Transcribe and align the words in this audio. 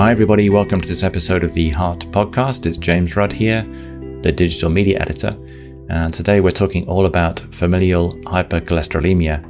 Hi, 0.00 0.10
everybody. 0.12 0.48
Welcome 0.48 0.80
to 0.80 0.88
this 0.88 1.02
episode 1.02 1.44
of 1.44 1.52
the 1.52 1.68
Heart 1.68 2.06
Podcast. 2.10 2.64
It's 2.64 2.78
James 2.78 3.16
Rudd 3.16 3.32
here, 3.32 3.60
the 4.22 4.32
digital 4.32 4.70
media 4.70 4.98
editor. 4.98 5.30
And 5.90 6.14
today 6.14 6.40
we're 6.40 6.52
talking 6.52 6.88
all 6.88 7.04
about 7.04 7.40
familial 7.52 8.14
hypercholesterolemia. 8.20 9.44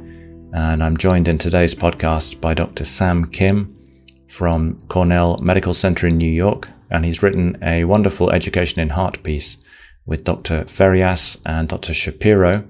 And 0.53 0.83
I'm 0.83 0.97
joined 0.97 1.29
in 1.29 1.37
today's 1.37 1.73
podcast 1.73 2.41
by 2.41 2.53
Dr. 2.53 2.83
Sam 2.83 3.27
Kim 3.27 3.73
from 4.27 4.77
Cornell 4.89 5.37
Medical 5.37 5.73
Center 5.73 6.07
in 6.07 6.17
New 6.17 6.29
York. 6.29 6.67
And 6.89 7.05
he's 7.05 7.23
written 7.23 7.57
a 7.63 7.85
wonderful 7.85 8.29
education 8.29 8.81
in 8.81 8.89
heart 8.89 9.23
piece 9.23 9.55
with 10.05 10.25
Dr. 10.25 10.65
Ferias 10.65 11.39
and 11.45 11.69
Dr. 11.69 11.93
Shapiro. 11.93 12.67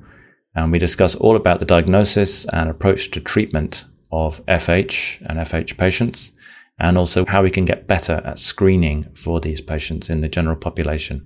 And 0.53 0.71
we 0.71 0.77
discuss 0.77 1.15
all 1.15 1.35
about 1.35 1.59
the 1.59 1.65
diagnosis 1.65 2.45
and 2.53 2.69
approach 2.69 3.09
to 3.09 3.19
treatment 3.19 3.85
of 4.11 4.45
FH 4.45 5.25
and 5.25 5.39
FH 5.39 5.77
patients 5.79 6.31
and 6.79 6.97
also 6.97 7.25
how 7.25 7.43
we 7.43 7.51
can 7.51 7.65
get 7.65 7.87
better 7.87 8.21
at 8.25 8.39
screening 8.39 9.03
for 9.13 9.39
these 9.39 9.61
patients 9.61 10.09
in 10.09 10.21
the 10.21 10.29
general 10.29 10.55
population. 10.55 11.25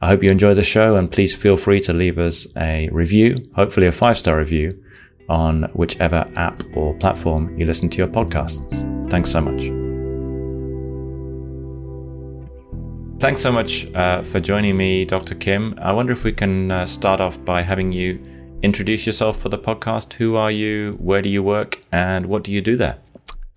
I 0.00 0.08
hope 0.08 0.22
you 0.22 0.30
enjoy 0.30 0.54
the 0.54 0.62
show 0.62 0.96
and 0.96 1.10
please 1.10 1.34
feel 1.34 1.56
free 1.56 1.80
to 1.80 1.92
leave 1.92 2.18
us 2.18 2.46
a 2.56 2.88
review, 2.92 3.36
hopefully 3.54 3.86
a 3.86 3.92
five 3.92 4.18
star 4.18 4.38
review, 4.38 4.72
on 5.28 5.64
whichever 5.74 6.30
app 6.36 6.62
or 6.74 6.94
platform 6.94 7.58
you 7.58 7.66
listen 7.66 7.88
to 7.90 7.98
your 7.98 8.08
podcasts. 8.08 9.10
Thanks 9.10 9.30
so 9.30 9.40
much. 9.40 9.70
Thanks 13.18 13.40
so 13.40 13.50
much 13.50 13.86
uh, 13.94 14.22
for 14.22 14.40
joining 14.40 14.76
me, 14.76 15.06
Dr. 15.06 15.34
Kim. 15.34 15.74
I 15.80 15.92
wonder 15.92 16.12
if 16.12 16.22
we 16.22 16.32
can 16.32 16.70
uh, 16.70 16.84
start 16.84 17.18
off 17.18 17.42
by 17.42 17.62
having 17.62 17.90
you 17.90 18.22
introduce 18.62 19.06
yourself 19.06 19.40
for 19.40 19.48
the 19.48 19.58
podcast. 19.58 20.12
Who 20.12 20.36
are 20.36 20.50
you? 20.50 20.98
Where 21.00 21.22
do 21.22 21.30
you 21.30 21.42
work? 21.42 21.80
And 21.92 22.26
what 22.26 22.44
do 22.44 22.52
you 22.52 22.60
do 22.60 22.76
there? 22.76 22.98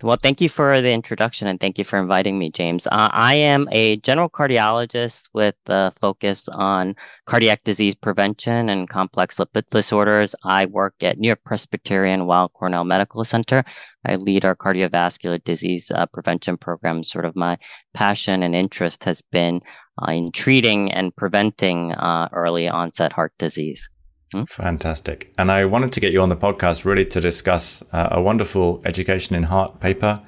Well, 0.02 0.16
thank 0.16 0.40
you 0.40 0.48
for 0.48 0.80
the 0.80 0.92
introduction 0.92 1.46
and 1.46 1.60
thank 1.60 1.76
you 1.76 1.84
for 1.84 1.98
inviting 1.98 2.38
me, 2.38 2.50
James. 2.50 2.86
Uh, 2.86 3.10
I 3.12 3.34
am 3.34 3.68
a 3.70 3.98
general 3.98 4.30
cardiologist 4.30 5.28
with 5.34 5.56
a 5.66 5.90
focus 5.90 6.48
on 6.48 6.94
cardiac 7.26 7.64
disease 7.64 7.94
prevention 7.94 8.70
and 8.70 8.88
complex 8.88 9.36
lipid 9.36 9.66
disorders. 9.66 10.34
I 10.42 10.64
work 10.64 10.94
at 11.02 11.18
New 11.18 11.26
York 11.26 11.44
Presbyterian 11.44 12.24
Weill 12.26 12.48
Cornell 12.48 12.84
Medical 12.84 13.24
Center. 13.24 13.62
I 14.06 14.16
lead 14.16 14.46
our 14.46 14.56
cardiovascular 14.56 15.44
disease 15.44 15.90
uh, 15.90 16.06
prevention 16.06 16.56
program. 16.56 17.02
Sort 17.02 17.26
of 17.26 17.36
my 17.36 17.58
passion 17.92 18.42
and 18.42 18.54
interest 18.54 19.04
has 19.04 19.20
been 19.20 19.60
uh, 20.00 20.12
in 20.12 20.32
treating 20.32 20.90
and 20.92 21.14
preventing 21.14 21.92
uh, 21.92 22.30
early 22.32 22.70
onset 22.70 23.12
heart 23.12 23.34
disease. 23.38 23.90
Hmm? 24.32 24.44
Fantastic. 24.44 25.32
And 25.38 25.50
I 25.50 25.64
wanted 25.64 25.92
to 25.92 26.00
get 26.00 26.12
you 26.12 26.22
on 26.22 26.28
the 26.28 26.36
podcast 26.36 26.84
really 26.84 27.04
to 27.06 27.20
discuss 27.20 27.82
uh, 27.92 28.08
a 28.12 28.22
wonderful 28.22 28.80
education 28.84 29.34
in 29.34 29.44
heart 29.44 29.80
paper 29.80 30.22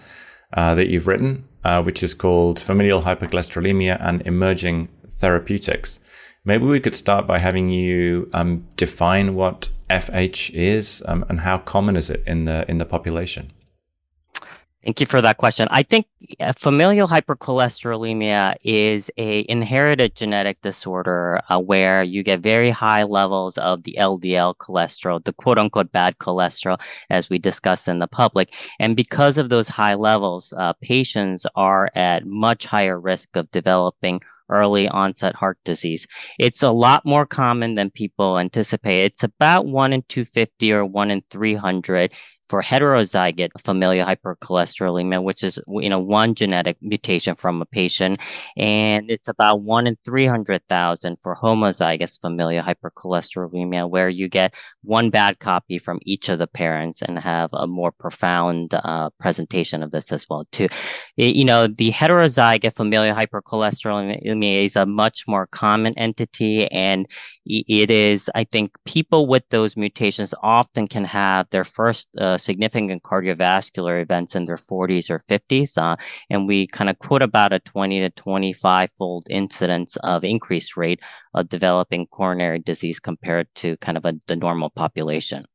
uh, 0.54 0.74
that 0.74 0.88
you've 0.88 1.06
written, 1.06 1.44
uh, 1.64 1.82
which 1.82 2.02
is 2.02 2.14
called 2.14 2.58
Familial 2.58 3.02
Hypercholesterolemia 3.02 3.96
and 4.00 4.22
Emerging 4.22 4.88
Therapeutics. 5.08 6.00
Maybe 6.44 6.64
we 6.64 6.80
could 6.80 6.96
start 6.96 7.28
by 7.28 7.38
having 7.38 7.70
you 7.70 8.28
um, 8.32 8.66
define 8.76 9.36
what 9.36 9.70
FH 9.88 10.50
is 10.50 11.02
um, 11.06 11.24
and 11.28 11.40
how 11.40 11.58
common 11.58 11.96
is 11.96 12.10
it 12.10 12.24
in 12.26 12.46
the 12.46 12.68
in 12.68 12.78
the 12.78 12.84
population. 12.84 13.52
Thank 14.84 14.98
you 14.98 15.06
for 15.06 15.20
that 15.20 15.36
question. 15.36 15.68
I 15.70 15.84
think 15.84 16.06
familial 16.56 17.06
hypercholesterolemia 17.06 18.56
is 18.64 19.12
a 19.16 19.46
inherited 19.48 20.16
genetic 20.16 20.60
disorder 20.60 21.38
uh, 21.48 21.60
where 21.60 22.02
you 22.02 22.24
get 22.24 22.40
very 22.40 22.70
high 22.70 23.04
levels 23.04 23.58
of 23.58 23.84
the 23.84 23.94
LDL 23.96 24.56
cholesterol, 24.56 25.22
the 25.22 25.32
quote 25.34 25.58
unquote 25.58 25.92
bad 25.92 26.18
cholesterol, 26.18 26.80
as 27.10 27.30
we 27.30 27.38
discuss 27.38 27.86
in 27.86 28.00
the 28.00 28.08
public. 28.08 28.54
And 28.80 28.96
because 28.96 29.38
of 29.38 29.50
those 29.50 29.68
high 29.68 29.94
levels, 29.94 30.52
uh, 30.56 30.72
patients 30.82 31.46
are 31.54 31.88
at 31.94 32.26
much 32.26 32.66
higher 32.66 32.98
risk 32.98 33.36
of 33.36 33.52
developing 33.52 34.20
early 34.48 34.88
onset 34.88 35.34
heart 35.34 35.58
disease. 35.64 36.06
It's 36.38 36.62
a 36.62 36.72
lot 36.72 37.06
more 37.06 37.24
common 37.24 37.74
than 37.74 37.90
people 37.90 38.38
anticipate. 38.38 39.04
It's 39.04 39.24
about 39.24 39.66
1 39.66 39.92
in 39.92 40.02
250 40.08 40.72
or 40.72 40.84
1 40.84 41.10
in 41.10 41.22
300 41.30 42.12
for 42.52 42.60
heterozygote 42.60 43.48
familial 43.58 44.06
hypercholesterolemia, 44.06 45.24
which 45.24 45.42
is 45.42 45.58
you 45.66 45.88
know 45.88 45.98
one 45.98 46.34
genetic 46.34 46.76
mutation 46.82 47.34
from 47.34 47.62
a 47.62 47.64
patient, 47.64 48.20
and 48.58 49.10
it's 49.10 49.26
about 49.26 49.62
one 49.62 49.86
in 49.86 49.96
three 50.04 50.26
hundred 50.26 50.60
thousand 50.68 51.16
for 51.22 51.34
homozygous 51.34 52.20
familial 52.20 52.62
hypercholesterolemia, 52.62 53.88
where 53.88 54.10
you 54.10 54.28
get 54.28 54.54
one 54.82 55.08
bad 55.08 55.38
copy 55.38 55.78
from 55.78 55.98
each 56.04 56.28
of 56.28 56.38
the 56.38 56.46
parents 56.46 57.00
and 57.00 57.18
have 57.18 57.48
a 57.54 57.66
more 57.66 57.90
profound 57.90 58.74
uh, 58.74 59.08
presentation 59.18 59.82
of 59.82 59.90
this 59.90 60.12
as 60.12 60.28
well 60.28 60.44
too. 60.52 60.68
You 61.16 61.46
know, 61.46 61.68
the 61.68 61.90
heterozygote 61.90 62.74
familial 62.74 63.16
hypercholesterolemia 63.16 64.64
is 64.64 64.76
a 64.76 64.84
much 64.84 65.24
more 65.26 65.46
common 65.46 65.94
entity, 65.96 66.66
and 66.66 67.08
it 67.46 67.90
is, 67.90 68.30
I 68.34 68.44
think, 68.44 68.76
people 68.84 69.26
with 69.26 69.48
those 69.48 69.74
mutations 69.74 70.34
often 70.42 70.86
can 70.86 71.04
have 71.04 71.48
their 71.48 71.64
first 71.64 72.08
uh, 72.18 72.38
significant 72.42 73.02
cardiovascular 73.02 74.02
events 74.02 74.34
in 74.34 74.44
their 74.44 74.56
40s 74.56 75.10
or 75.10 75.18
50s. 75.18 75.78
Uh, 75.78 75.96
and 76.30 76.46
we 76.46 76.66
kind 76.66 76.90
of 76.90 76.98
quote 76.98 77.22
about 77.22 77.52
a 77.52 77.60
20 77.60 78.00
to 78.00 78.10
25 78.10 78.90
fold 78.98 79.26
incidence 79.30 79.96
of 79.96 80.24
increased 80.24 80.76
rate 80.76 81.00
of 81.34 81.48
developing 81.48 82.06
coronary 82.06 82.58
disease 82.58 83.00
compared 83.00 83.48
to 83.56 83.76
kind 83.78 83.96
of 83.96 84.04
a, 84.04 84.14
the 84.26 84.36
normal 84.36 84.70
population. 84.70 85.46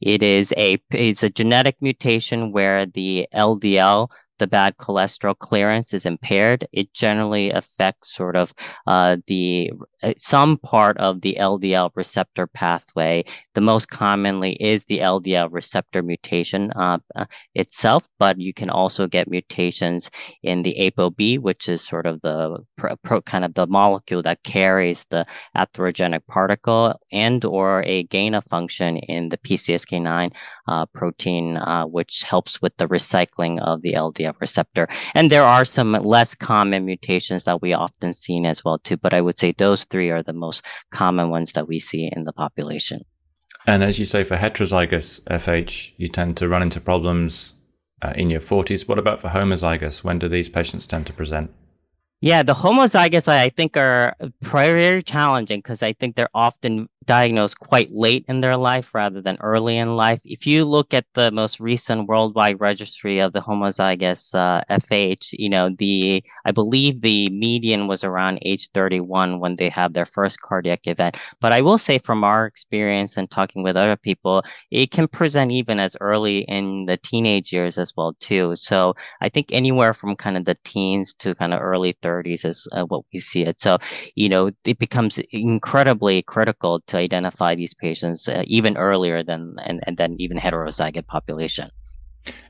It 0.00 0.22
is 0.22 0.52
a 0.56 0.82
it's 0.90 1.22
a 1.22 1.30
genetic 1.30 1.76
mutation 1.80 2.50
where 2.50 2.84
the 2.84 3.28
LDL 3.32 4.10
the 4.42 4.48
bad 4.48 4.76
cholesterol 4.76 5.38
clearance 5.38 5.94
is 5.94 6.04
impaired, 6.04 6.66
it 6.72 6.92
generally 6.92 7.52
affects 7.52 8.12
sort 8.12 8.34
of 8.34 8.52
uh, 8.88 9.18
the 9.28 9.70
uh, 10.02 10.12
some 10.16 10.58
part 10.58 10.98
of 10.98 11.20
the 11.20 11.36
LDL 11.38 11.90
receptor 11.94 12.48
pathway. 12.48 13.22
The 13.54 13.60
most 13.60 13.88
commonly 13.88 14.54
is 14.54 14.86
the 14.86 14.98
LDL 14.98 15.52
receptor 15.52 16.02
mutation 16.02 16.72
uh, 16.72 16.98
uh, 17.14 17.26
itself, 17.54 18.08
but 18.18 18.40
you 18.40 18.52
can 18.52 18.68
also 18.68 19.06
get 19.06 19.30
mutations 19.30 20.10
in 20.42 20.64
the 20.64 20.74
ApoB, 20.80 21.38
which 21.38 21.68
is 21.68 21.86
sort 21.86 22.06
of 22.06 22.20
the 22.22 22.58
pro, 22.76 23.22
kind 23.22 23.44
of 23.44 23.54
the 23.54 23.68
molecule 23.68 24.22
that 24.22 24.42
carries 24.42 25.04
the 25.10 25.24
atherogenic 25.56 26.26
particle, 26.26 26.98
and 27.12 27.44
or 27.44 27.84
a 27.86 28.02
gain 28.04 28.34
of 28.34 28.44
function 28.44 28.96
in 28.96 29.28
the 29.28 29.38
PCSK9 29.38 30.34
uh, 30.66 30.86
protein, 30.86 31.58
uh, 31.58 31.84
which 31.84 32.24
helps 32.24 32.60
with 32.60 32.76
the 32.78 32.88
recycling 32.88 33.60
of 33.62 33.82
the 33.82 33.92
LDL 33.92 34.31
receptor. 34.40 34.88
And 35.14 35.30
there 35.30 35.44
are 35.44 35.64
some 35.64 35.92
less 35.92 36.34
common 36.34 36.84
mutations 36.84 37.44
that 37.44 37.62
we 37.62 37.72
often 37.72 38.12
see 38.12 38.44
as 38.46 38.64
well 38.64 38.78
too, 38.78 38.96
but 38.96 39.14
I 39.14 39.20
would 39.20 39.38
say 39.38 39.52
those 39.52 39.84
three 39.84 40.10
are 40.10 40.22
the 40.22 40.32
most 40.32 40.64
common 40.90 41.28
ones 41.30 41.52
that 41.52 41.68
we 41.68 41.78
see 41.78 42.10
in 42.14 42.24
the 42.24 42.32
population. 42.32 43.00
And 43.66 43.84
as 43.84 43.98
you 43.98 44.04
say, 44.04 44.24
for 44.24 44.36
heterozygous 44.36 45.20
FH, 45.22 45.92
you 45.96 46.08
tend 46.08 46.36
to 46.38 46.48
run 46.48 46.62
into 46.62 46.80
problems 46.80 47.54
uh, 48.02 48.12
in 48.16 48.30
your 48.30 48.40
40s. 48.40 48.88
What 48.88 48.98
about 48.98 49.20
for 49.20 49.28
homozygous? 49.28 50.02
When 50.02 50.18
do 50.18 50.28
these 50.28 50.48
patients 50.48 50.86
tend 50.86 51.06
to 51.06 51.12
present? 51.12 51.52
Yeah, 52.20 52.42
the 52.42 52.54
homozygous 52.54 53.28
I 53.28 53.48
think 53.48 53.76
are 53.76 54.14
very 54.42 55.02
challenging 55.02 55.58
because 55.58 55.82
I 55.82 55.92
think 55.92 56.16
they're 56.16 56.28
often 56.34 56.88
diagnosed 57.04 57.58
quite 57.58 57.90
late 57.92 58.24
in 58.28 58.40
their 58.40 58.56
life 58.56 58.94
rather 58.94 59.20
than 59.20 59.36
early 59.40 59.76
in 59.76 59.96
life. 59.96 60.20
If 60.24 60.46
you 60.46 60.64
look 60.64 60.94
at 60.94 61.06
the 61.14 61.30
most 61.30 61.60
recent 61.60 62.08
worldwide 62.08 62.60
registry 62.60 63.18
of 63.18 63.32
the 63.32 63.40
homozygous 63.40 64.34
uh, 64.34 64.62
FH, 64.70 65.34
you 65.38 65.48
know, 65.48 65.70
the 65.70 66.22
I 66.44 66.52
believe 66.52 67.00
the 67.00 67.28
median 67.30 67.86
was 67.86 68.04
around 68.04 68.38
age 68.42 68.68
31 68.74 69.40
when 69.40 69.56
they 69.56 69.68
have 69.68 69.94
their 69.94 70.06
first 70.06 70.40
cardiac 70.40 70.86
event. 70.86 71.16
But 71.40 71.52
I 71.52 71.62
will 71.62 71.78
say 71.78 71.98
from 71.98 72.24
our 72.24 72.46
experience 72.46 73.16
and 73.16 73.30
talking 73.30 73.62
with 73.62 73.76
other 73.76 73.96
people, 73.96 74.42
it 74.70 74.90
can 74.90 75.08
present 75.08 75.50
even 75.52 75.78
as 75.78 75.96
early 76.00 76.40
in 76.40 76.86
the 76.86 76.96
teenage 76.96 77.52
years 77.52 77.78
as 77.78 77.92
well 77.96 78.14
too. 78.20 78.54
So 78.56 78.94
I 79.20 79.28
think 79.28 79.52
anywhere 79.52 79.94
from 79.94 80.16
kind 80.16 80.36
of 80.36 80.44
the 80.44 80.56
teens 80.64 81.14
to 81.14 81.34
kind 81.34 81.54
of 81.54 81.60
early 81.60 81.92
30s 81.94 82.44
is 82.44 82.68
uh, 82.72 82.84
what 82.84 83.04
we 83.12 83.20
see 83.20 83.42
it. 83.42 83.60
So, 83.60 83.78
you 84.14 84.28
know, 84.28 84.50
it 84.64 84.78
becomes 84.78 85.18
incredibly 85.30 86.22
critical 86.22 86.80
to 86.92 86.98
identify 86.98 87.54
these 87.54 87.74
patients 87.74 88.28
uh, 88.28 88.42
even 88.46 88.76
earlier 88.76 89.22
than 89.22 89.56
and, 89.64 89.80
and 89.86 89.96
then 89.96 90.16
even 90.18 90.38
heterozygote 90.38 91.06
population. 91.06 91.68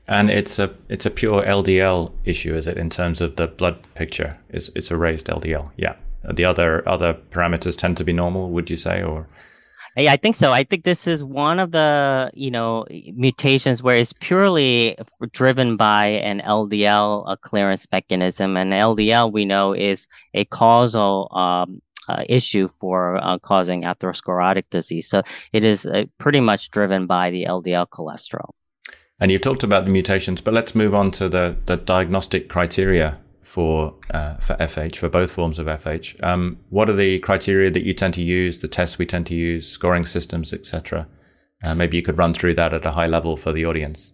And 0.07 0.29
it's 0.29 0.59
a 0.59 0.69
it's 0.89 1.05
a 1.05 1.09
pure 1.09 1.41
LDL 1.43 2.11
issue, 2.25 2.53
is 2.53 2.67
it? 2.67 2.77
In 2.77 2.89
terms 2.89 3.21
of 3.21 3.37
the 3.37 3.47
blood 3.47 3.77
picture, 3.95 4.37
it's 4.49 4.69
it's 4.75 4.91
a 4.91 4.97
raised 4.97 5.27
LDL. 5.27 5.71
Yeah. 5.77 5.95
The 6.31 6.45
other 6.45 6.87
other 6.87 7.15
parameters 7.31 7.75
tend 7.75 7.97
to 7.97 8.03
be 8.03 8.13
normal. 8.13 8.51
Would 8.51 8.69
you 8.69 8.77
say, 8.77 9.01
or? 9.01 9.27
Yeah, 9.95 10.11
I 10.11 10.17
think 10.17 10.35
so. 10.35 10.51
I 10.51 10.63
think 10.63 10.85
this 10.85 11.05
is 11.07 11.23
one 11.23 11.59
of 11.59 11.71
the 11.71 12.31
you 12.33 12.49
know 12.49 12.85
mutations 13.13 13.83
where 13.83 13.97
it's 13.97 14.13
purely 14.13 14.95
driven 15.31 15.77
by 15.77 16.07
an 16.07 16.39
LDL 16.41 17.39
clearance 17.41 17.87
mechanism, 17.91 18.57
and 18.57 18.73
LDL 18.73 19.31
we 19.31 19.45
know 19.45 19.73
is 19.73 20.07
a 20.33 20.45
causal 20.45 21.29
um, 21.31 21.81
uh, 22.09 22.23
issue 22.29 22.67
for 22.67 23.17
uh, 23.17 23.37
causing 23.39 23.83
atherosclerotic 23.83 24.65
disease. 24.69 25.07
So 25.07 25.21
it 25.51 25.63
is 25.63 25.85
uh, 25.85 26.05
pretty 26.17 26.39
much 26.39 26.71
driven 26.71 27.05
by 27.05 27.29
the 27.29 27.45
LDL 27.45 27.87
cholesterol. 27.89 28.49
And 29.19 29.31
you've 29.31 29.41
talked 29.41 29.63
about 29.63 29.85
the 29.85 29.91
mutations, 29.91 30.41
but 30.41 30.53
let's 30.53 30.75
move 30.75 30.93
on 30.93 31.11
to 31.11 31.29
the, 31.29 31.55
the 31.65 31.77
diagnostic 31.77 32.49
criteria 32.49 33.19
for 33.41 33.93
uh, 34.11 34.35
for 34.37 34.55
FH 34.55 34.95
for 34.95 35.09
both 35.09 35.31
forms 35.31 35.59
of 35.59 35.67
FH. 35.67 36.21
Um, 36.23 36.57
what 36.69 36.89
are 36.89 36.95
the 36.95 37.19
criteria 37.19 37.69
that 37.69 37.83
you 37.83 37.93
tend 37.93 38.13
to 38.15 38.21
use? 38.21 38.59
The 38.59 38.67
tests 38.67 38.97
we 38.97 39.05
tend 39.05 39.27
to 39.27 39.35
use, 39.35 39.69
scoring 39.69 40.05
systems, 40.05 40.53
etc. 40.53 41.07
Uh, 41.63 41.75
maybe 41.75 41.95
you 41.95 42.03
could 42.03 42.17
run 42.17 42.33
through 42.33 42.55
that 42.55 42.73
at 42.73 42.85
a 42.85 42.91
high 42.91 43.07
level 43.07 43.37
for 43.37 43.53
the 43.53 43.65
audience. 43.65 44.12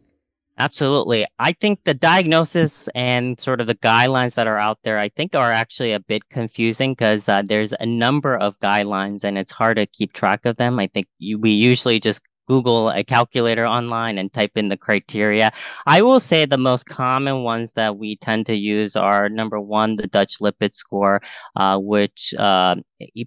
Absolutely. 0.59 1.25
I 1.39 1.53
think 1.53 1.85
the 1.85 1.93
diagnosis 1.93 2.89
and 2.93 3.39
sort 3.39 3.61
of 3.61 3.67
the 3.67 3.75
guidelines 3.75 4.35
that 4.35 4.45
are 4.45 4.57
out 4.57 4.79
there, 4.83 4.97
I 4.97 5.07
think 5.07 5.33
are 5.33 5.53
actually 5.53 5.93
a 5.93 6.01
bit 6.01 6.27
confusing 6.29 6.91
because 6.91 7.29
uh, 7.29 7.43
there's 7.45 7.71
a 7.79 7.85
number 7.85 8.35
of 8.35 8.59
guidelines 8.59 9.23
and 9.23 9.37
it's 9.37 9.53
hard 9.53 9.77
to 9.77 9.85
keep 9.85 10.11
track 10.11 10.45
of 10.45 10.57
them. 10.57 10.77
I 10.77 10.87
think 10.87 11.07
you, 11.17 11.37
we 11.41 11.51
usually 11.51 12.01
just 12.01 12.21
Google 12.49 12.89
a 12.89 13.05
calculator 13.05 13.65
online 13.65 14.17
and 14.17 14.33
type 14.33 14.51
in 14.55 14.67
the 14.67 14.75
criteria. 14.75 15.51
I 15.85 16.01
will 16.01 16.19
say 16.19 16.45
the 16.45 16.57
most 16.57 16.87
common 16.87 17.43
ones 17.43 17.73
that 17.73 17.97
we 17.97 18.17
tend 18.17 18.45
to 18.47 18.55
use 18.55 18.97
are 18.97 19.29
number 19.29 19.61
one, 19.61 19.95
the 19.95 20.07
Dutch 20.07 20.39
lipid 20.41 20.75
score, 20.75 21.21
uh, 21.55 21.77
which 21.79 22.33
uh, 22.37 22.75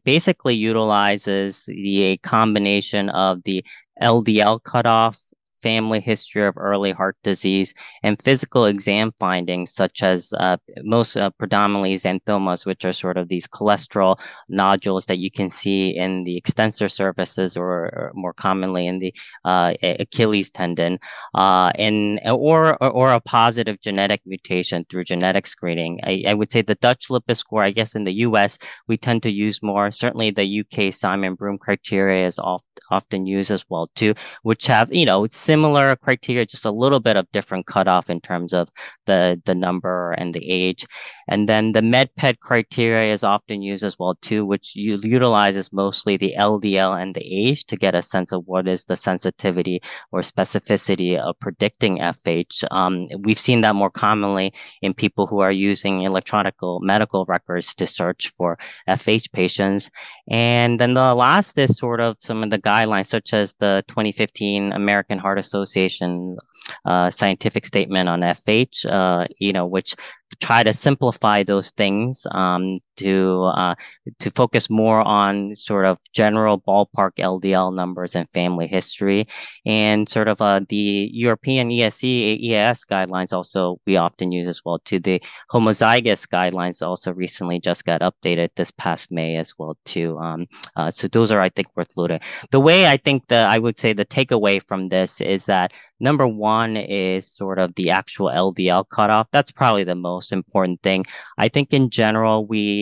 basically 0.05 0.57
utilizes 0.57 1.65
the 1.67 2.19
combination 2.19 3.09
of 3.09 3.43
the 3.45 3.65
LDL 4.03 4.63
cutoff 4.65 5.17
family 5.63 6.01
history 6.01 6.43
of 6.43 6.55
early 6.57 6.93
heart 6.93 7.17
disease, 7.23 7.75
and 8.03 8.21
physical 8.21 8.67
exam 8.67 9.13
findings 9.19 9.73
such 9.73 10.03
as 10.03 10.33
uh, 10.39 10.57
most 10.83 11.17
uh, 11.17 11.31
predominantly 11.31 11.95
xanthomas, 11.95 12.67
which 12.67 12.85
are 12.85 12.93
sort 12.93 13.17
of 13.17 13.29
these 13.29 13.47
cholesterol 13.47 14.19
nodules 14.49 15.07
that 15.07 15.19
you 15.19 15.31
can 15.31 15.51
see 15.51 15.91
in 15.91 16.25
the 16.25 16.37
extensor 16.37 16.89
surfaces 16.89 17.57
or, 17.57 17.71
or 17.71 18.13
more 18.15 18.33
commonly 18.33 18.87
in 18.87 18.99
the 18.99 19.15
uh, 19.45 19.75
Achilles 19.83 20.51
tendon, 20.51 20.99
uh, 21.35 21.71
and 21.77 22.21
or, 22.27 22.83
or, 22.83 23.13
a 23.13 23.21
positive 23.21 23.81
genetic 23.81 24.21
mutation 24.27 24.85
through 24.89 25.05
genetic 25.05 25.47
screening. 25.47 26.01
I, 26.05 26.25
I 26.29 26.35
would 26.35 26.51
say 26.51 26.63
the 26.63 26.75
Dutch 26.77 27.09
lipid 27.09 27.37
score, 27.37 27.63
I 27.63 27.71
guess 27.71 27.95
in 27.95 28.05
the 28.05 28.13
U.S. 28.27 28.59
we 28.89 28.97
tend 28.97 29.23
to 29.25 29.31
use 29.31 29.63
more. 29.63 29.91
Certainly 29.91 30.31
the 30.31 30.45
U.K. 30.45 30.91
Simon 30.91 31.35
Broome 31.35 31.59
criteria 31.59 32.27
is 32.27 32.39
oft, 32.39 32.65
often 32.91 33.27
used 33.27 33.51
as 33.51 33.65
well 33.69 33.87
too, 33.95 34.15
which 34.43 34.67
have 34.67 34.93
you 34.93 35.05
know 35.05 35.25
it's 35.25 35.37
similar 35.53 35.95
criteria, 35.97 36.47
just 36.47 36.65
a 36.65 36.71
little 36.71 36.99
bit 36.99 37.17
of 37.19 37.31
different 37.31 37.67
cutoff 37.67 38.09
in 38.09 38.21
terms 38.23 38.55
of 38.55 38.71
the, 39.05 39.39
the 39.45 39.55
number 39.55 40.13
and 40.13 40.33
the 40.33 40.45
age. 40.51 40.87
And 41.29 41.47
then 41.47 41.73
the 41.73 41.81
MedPed 41.81 42.41
criteria 42.41 43.13
is 43.13 43.23
often 43.23 43.61
used 43.61 43.85
as 43.85 43.99
well 43.99 44.15
too, 44.23 44.47
which 44.47 44.75
utilizes 44.75 45.73
mostly 45.73 46.17
the 46.17 46.35
LDL 46.39 47.01
and 47.01 47.13
the 47.13 47.25
age 47.25 47.65
to 47.67 47.77
get 47.77 47.95
a 47.95 48.01
sense 48.01 48.33
of 48.33 48.45
what 48.47 48.67
is 48.67 48.87
the 48.87 48.97
sensitivity 48.97 49.81
or 50.11 50.21
specificity 50.21 51.19
of 51.19 51.39
predicting 51.39 51.99
FH. 51.99 52.65
Um, 52.71 53.09
we've 53.25 53.39
seen 53.39 53.61
that 53.61 53.75
more 53.75 53.91
commonly 53.91 54.55
in 54.81 54.95
people 54.95 55.27
who 55.27 55.41
are 55.41 55.53
using 55.53 56.01
electronic 56.01 56.55
medical 56.81 57.27
records 57.29 57.75
to 57.75 57.87
search 57.87 58.33
for 58.39 58.59
FH 58.89 59.33
patients. 59.33 59.91
And 60.31 60.81
then 60.81 60.95
the 60.95 61.15
last 61.15 61.59
is 61.59 61.77
sort 61.77 62.01
of 62.01 62.17
some 62.21 62.43
of 62.43 62.51
the 62.51 62.59
guidelines, 62.59 63.07
such 63.07 63.35
as 63.35 63.55
the 63.59 63.85
2015 63.89 64.73
American 64.73 65.19
Heart 65.19 65.42
Association 65.43 66.37
uh, 66.85 67.11
scientific 67.11 67.67
statement 67.67 68.09
on 68.09 68.21
FH, 68.21 68.87
uh, 68.91 69.27
you 69.39 69.53
know, 69.53 69.67
which 69.67 69.95
try 70.41 70.63
to 70.63 70.73
simplify 70.73 71.43
those 71.43 71.71
things 71.73 72.27
um, 72.33 72.77
to 72.97 73.45
uh, 73.55 73.75
to 74.19 74.31
focus 74.31 74.71
more 74.71 75.01
on 75.01 75.55
sort 75.55 75.85
of 75.85 75.99
general 76.13 76.61
ballpark 76.61 77.13
LDL 77.19 77.75
numbers 77.75 78.15
and 78.15 78.29
family 78.33 78.67
history, 78.69 79.27
and 79.67 80.09
sort 80.09 80.29
of 80.29 80.41
uh, 80.41 80.61
the 80.69 81.11
European 81.13 81.71
ESC 81.71 82.05
EAS 82.05 82.85
guidelines 82.85 83.33
also 83.33 83.79
we 83.87 83.97
often 83.97 84.33
use 84.33 84.49
as 84.49 84.63
well. 84.65 84.79
To 84.87 84.99
the 84.99 85.23
homozygous 85.51 86.27
guidelines 86.27 86.87
also 86.87 87.13
recently 87.13 87.61
just 87.61 87.85
got 87.85 88.01
updated 88.01 88.51
this 88.57 88.71
past 88.71 89.11
May 89.13 89.37
as 89.37 89.55
well 89.59 89.77
too. 89.85 90.19
Um, 90.19 90.47
uh, 90.77 90.91
so 90.91 91.09
those 91.09 91.31
are 91.31 91.41
I 91.41 91.49
think 91.49 91.69
worth 91.77 91.97
looking. 91.97 92.21
The 92.51 92.61
way 92.61 92.87
I 92.87 92.97
think 92.97 93.29
that 93.29 93.49
I 93.49 93.59
would 93.59 93.79
say 93.79 93.93
the 93.93 94.05
takeaway 94.05 94.63
from 94.67 94.89
this 94.89 95.21
is 95.21 95.47
that 95.47 95.73
number 96.01 96.27
one 96.27 96.77
is 96.77 97.27
sort 97.27 97.59
of 97.59 97.75
the 97.77 97.91
actual 97.91 98.29
LDL 98.29 98.89
cutoff. 98.89 99.29
That's 99.31 99.53
probably 99.53 99.85
the 99.85 99.95
most 99.95 100.33
important 100.33 100.83
thing. 100.83 101.05
I 101.39 101.49
think 101.49 101.73
in 101.73 101.91
general, 101.91 102.47
we 102.47 102.82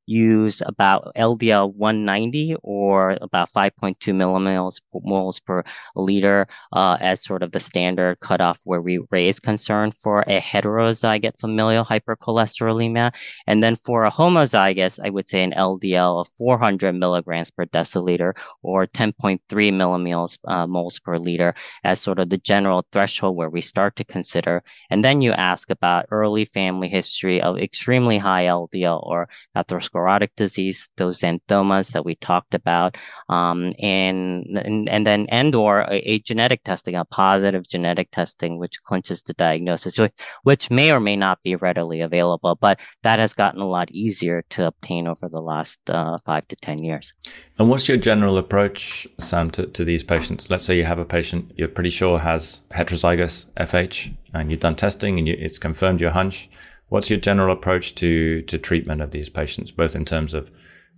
use 0.05 0.61
about 0.65 1.11
LDL 1.15 1.73
190 1.75 2.55
or 2.63 3.17
about 3.21 3.49
5.2 3.49 3.95
millimoles 4.13 4.81
moles 4.93 5.39
per 5.39 5.63
liter 5.95 6.47
uh, 6.73 6.97
as 6.99 7.23
sort 7.23 7.43
of 7.43 7.51
the 7.51 7.59
standard 7.59 8.19
cutoff 8.19 8.59
where 8.63 8.81
we 8.81 8.99
raise 9.11 9.39
concern 9.39 9.91
for 9.91 10.21
a 10.27 10.39
heterozygous 10.39 11.39
familial 11.39 11.85
hypercholesterolemia. 11.85 13.13
And 13.47 13.63
then 13.63 13.75
for 13.75 14.03
a 14.03 14.11
homozygous, 14.11 14.99
I 15.03 15.09
would 15.09 15.29
say 15.29 15.43
an 15.43 15.53
LDL 15.53 16.21
of 16.21 16.27
400 16.37 16.93
milligrams 16.93 17.51
per 17.51 17.65
deciliter 17.65 18.37
or 18.63 18.87
10.3 18.87 19.39
millimoles 19.49 20.37
uh, 20.45 20.67
moles 20.67 20.99
per 20.99 21.17
liter 21.17 21.53
as 21.83 22.01
sort 22.01 22.19
of 22.19 22.29
the 22.29 22.37
general 22.37 22.85
threshold 22.91 23.35
where 23.35 23.49
we 23.49 23.61
start 23.61 23.95
to 23.95 24.03
consider. 24.03 24.63
And 24.89 25.03
then 25.03 25.21
you 25.21 25.31
ask 25.31 25.69
about 25.69 26.05
early 26.11 26.45
family 26.45 26.89
history 26.89 27.41
of 27.41 27.57
extremely 27.57 28.17
high 28.17 28.45
LDL 28.45 29.05
or 29.05 29.29
atherosclerosis 29.55 30.00
atherosclerotic 30.01 30.29
disease, 30.35 30.89
those 30.97 31.19
xanthomas 31.19 31.93
that 31.93 32.05
we 32.05 32.15
talked 32.15 32.53
about, 32.53 32.97
um, 33.29 33.73
and, 33.79 34.45
and, 34.57 34.89
and 34.89 35.07
then 35.07 35.25
and 35.29 35.55
or 35.55 35.81
a, 35.81 35.97
a, 36.09 36.19
genetic 36.19 36.63
testing, 36.63 36.95
a 36.95 37.05
positive 37.05 37.67
genetic 37.67 38.09
testing, 38.11 38.57
which 38.57 38.81
clinches 38.83 39.21
the 39.23 39.33
diagnosis, 39.33 39.97
which, 39.97 40.11
which 40.43 40.69
may 40.69 40.91
or 40.91 40.99
may 40.99 41.15
not 41.15 41.41
be 41.43 41.55
readily 41.55 42.01
available, 42.01 42.57
but 42.59 42.79
that 43.03 43.19
has 43.19 43.33
gotten 43.33 43.61
a 43.61 43.67
lot 43.67 43.89
easier 43.91 44.43
to 44.49 44.67
obtain 44.67 45.07
over 45.07 45.27
the 45.29 45.41
last 45.41 45.79
uh, 45.89 46.17
five 46.25 46.47
to 46.47 46.55
ten 46.57 46.83
years. 46.83 47.13
And 47.57 47.69
what's 47.69 47.87
your 47.87 47.97
general 47.97 48.37
approach, 48.37 49.07
Sam, 49.19 49.51
to, 49.51 49.67
to 49.67 49.85
these 49.85 50.03
patients? 50.03 50.49
Let's 50.49 50.65
say 50.65 50.77
you 50.77 50.85
have 50.85 50.99
a 50.99 51.05
patient 51.05 51.51
you're 51.55 51.67
pretty 51.67 51.89
sure 51.89 52.19
has 52.19 52.61
heterozygous 52.71 53.47
FH, 53.57 54.15
and 54.33 54.49
you've 54.49 54.61
done 54.61 54.75
testing 54.75 55.19
and 55.19 55.27
you, 55.27 55.35
it's 55.37 55.59
confirmed 55.59 56.01
your 56.01 56.11
hunch 56.11 56.49
What's 56.91 57.09
your 57.09 57.19
general 57.19 57.53
approach 57.53 57.95
to 57.95 58.41
to 58.41 58.57
treatment 58.57 59.01
of 59.01 59.11
these 59.11 59.29
patients, 59.29 59.71
both 59.71 59.95
in 59.95 60.03
terms 60.03 60.33
of 60.33 60.51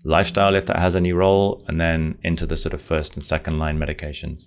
lifestyle, 0.03 0.55
if 0.55 0.65
that 0.65 0.79
has 0.79 0.95
any 0.95 1.13
role, 1.13 1.63
and 1.67 1.79
then 1.79 2.17
into 2.23 2.47
the 2.47 2.57
sort 2.57 2.73
of 2.73 2.81
first 2.81 3.13
and 3.13 3.23
second 3.23 3.59
line 3.59 3.77
medications? 3.77 4.45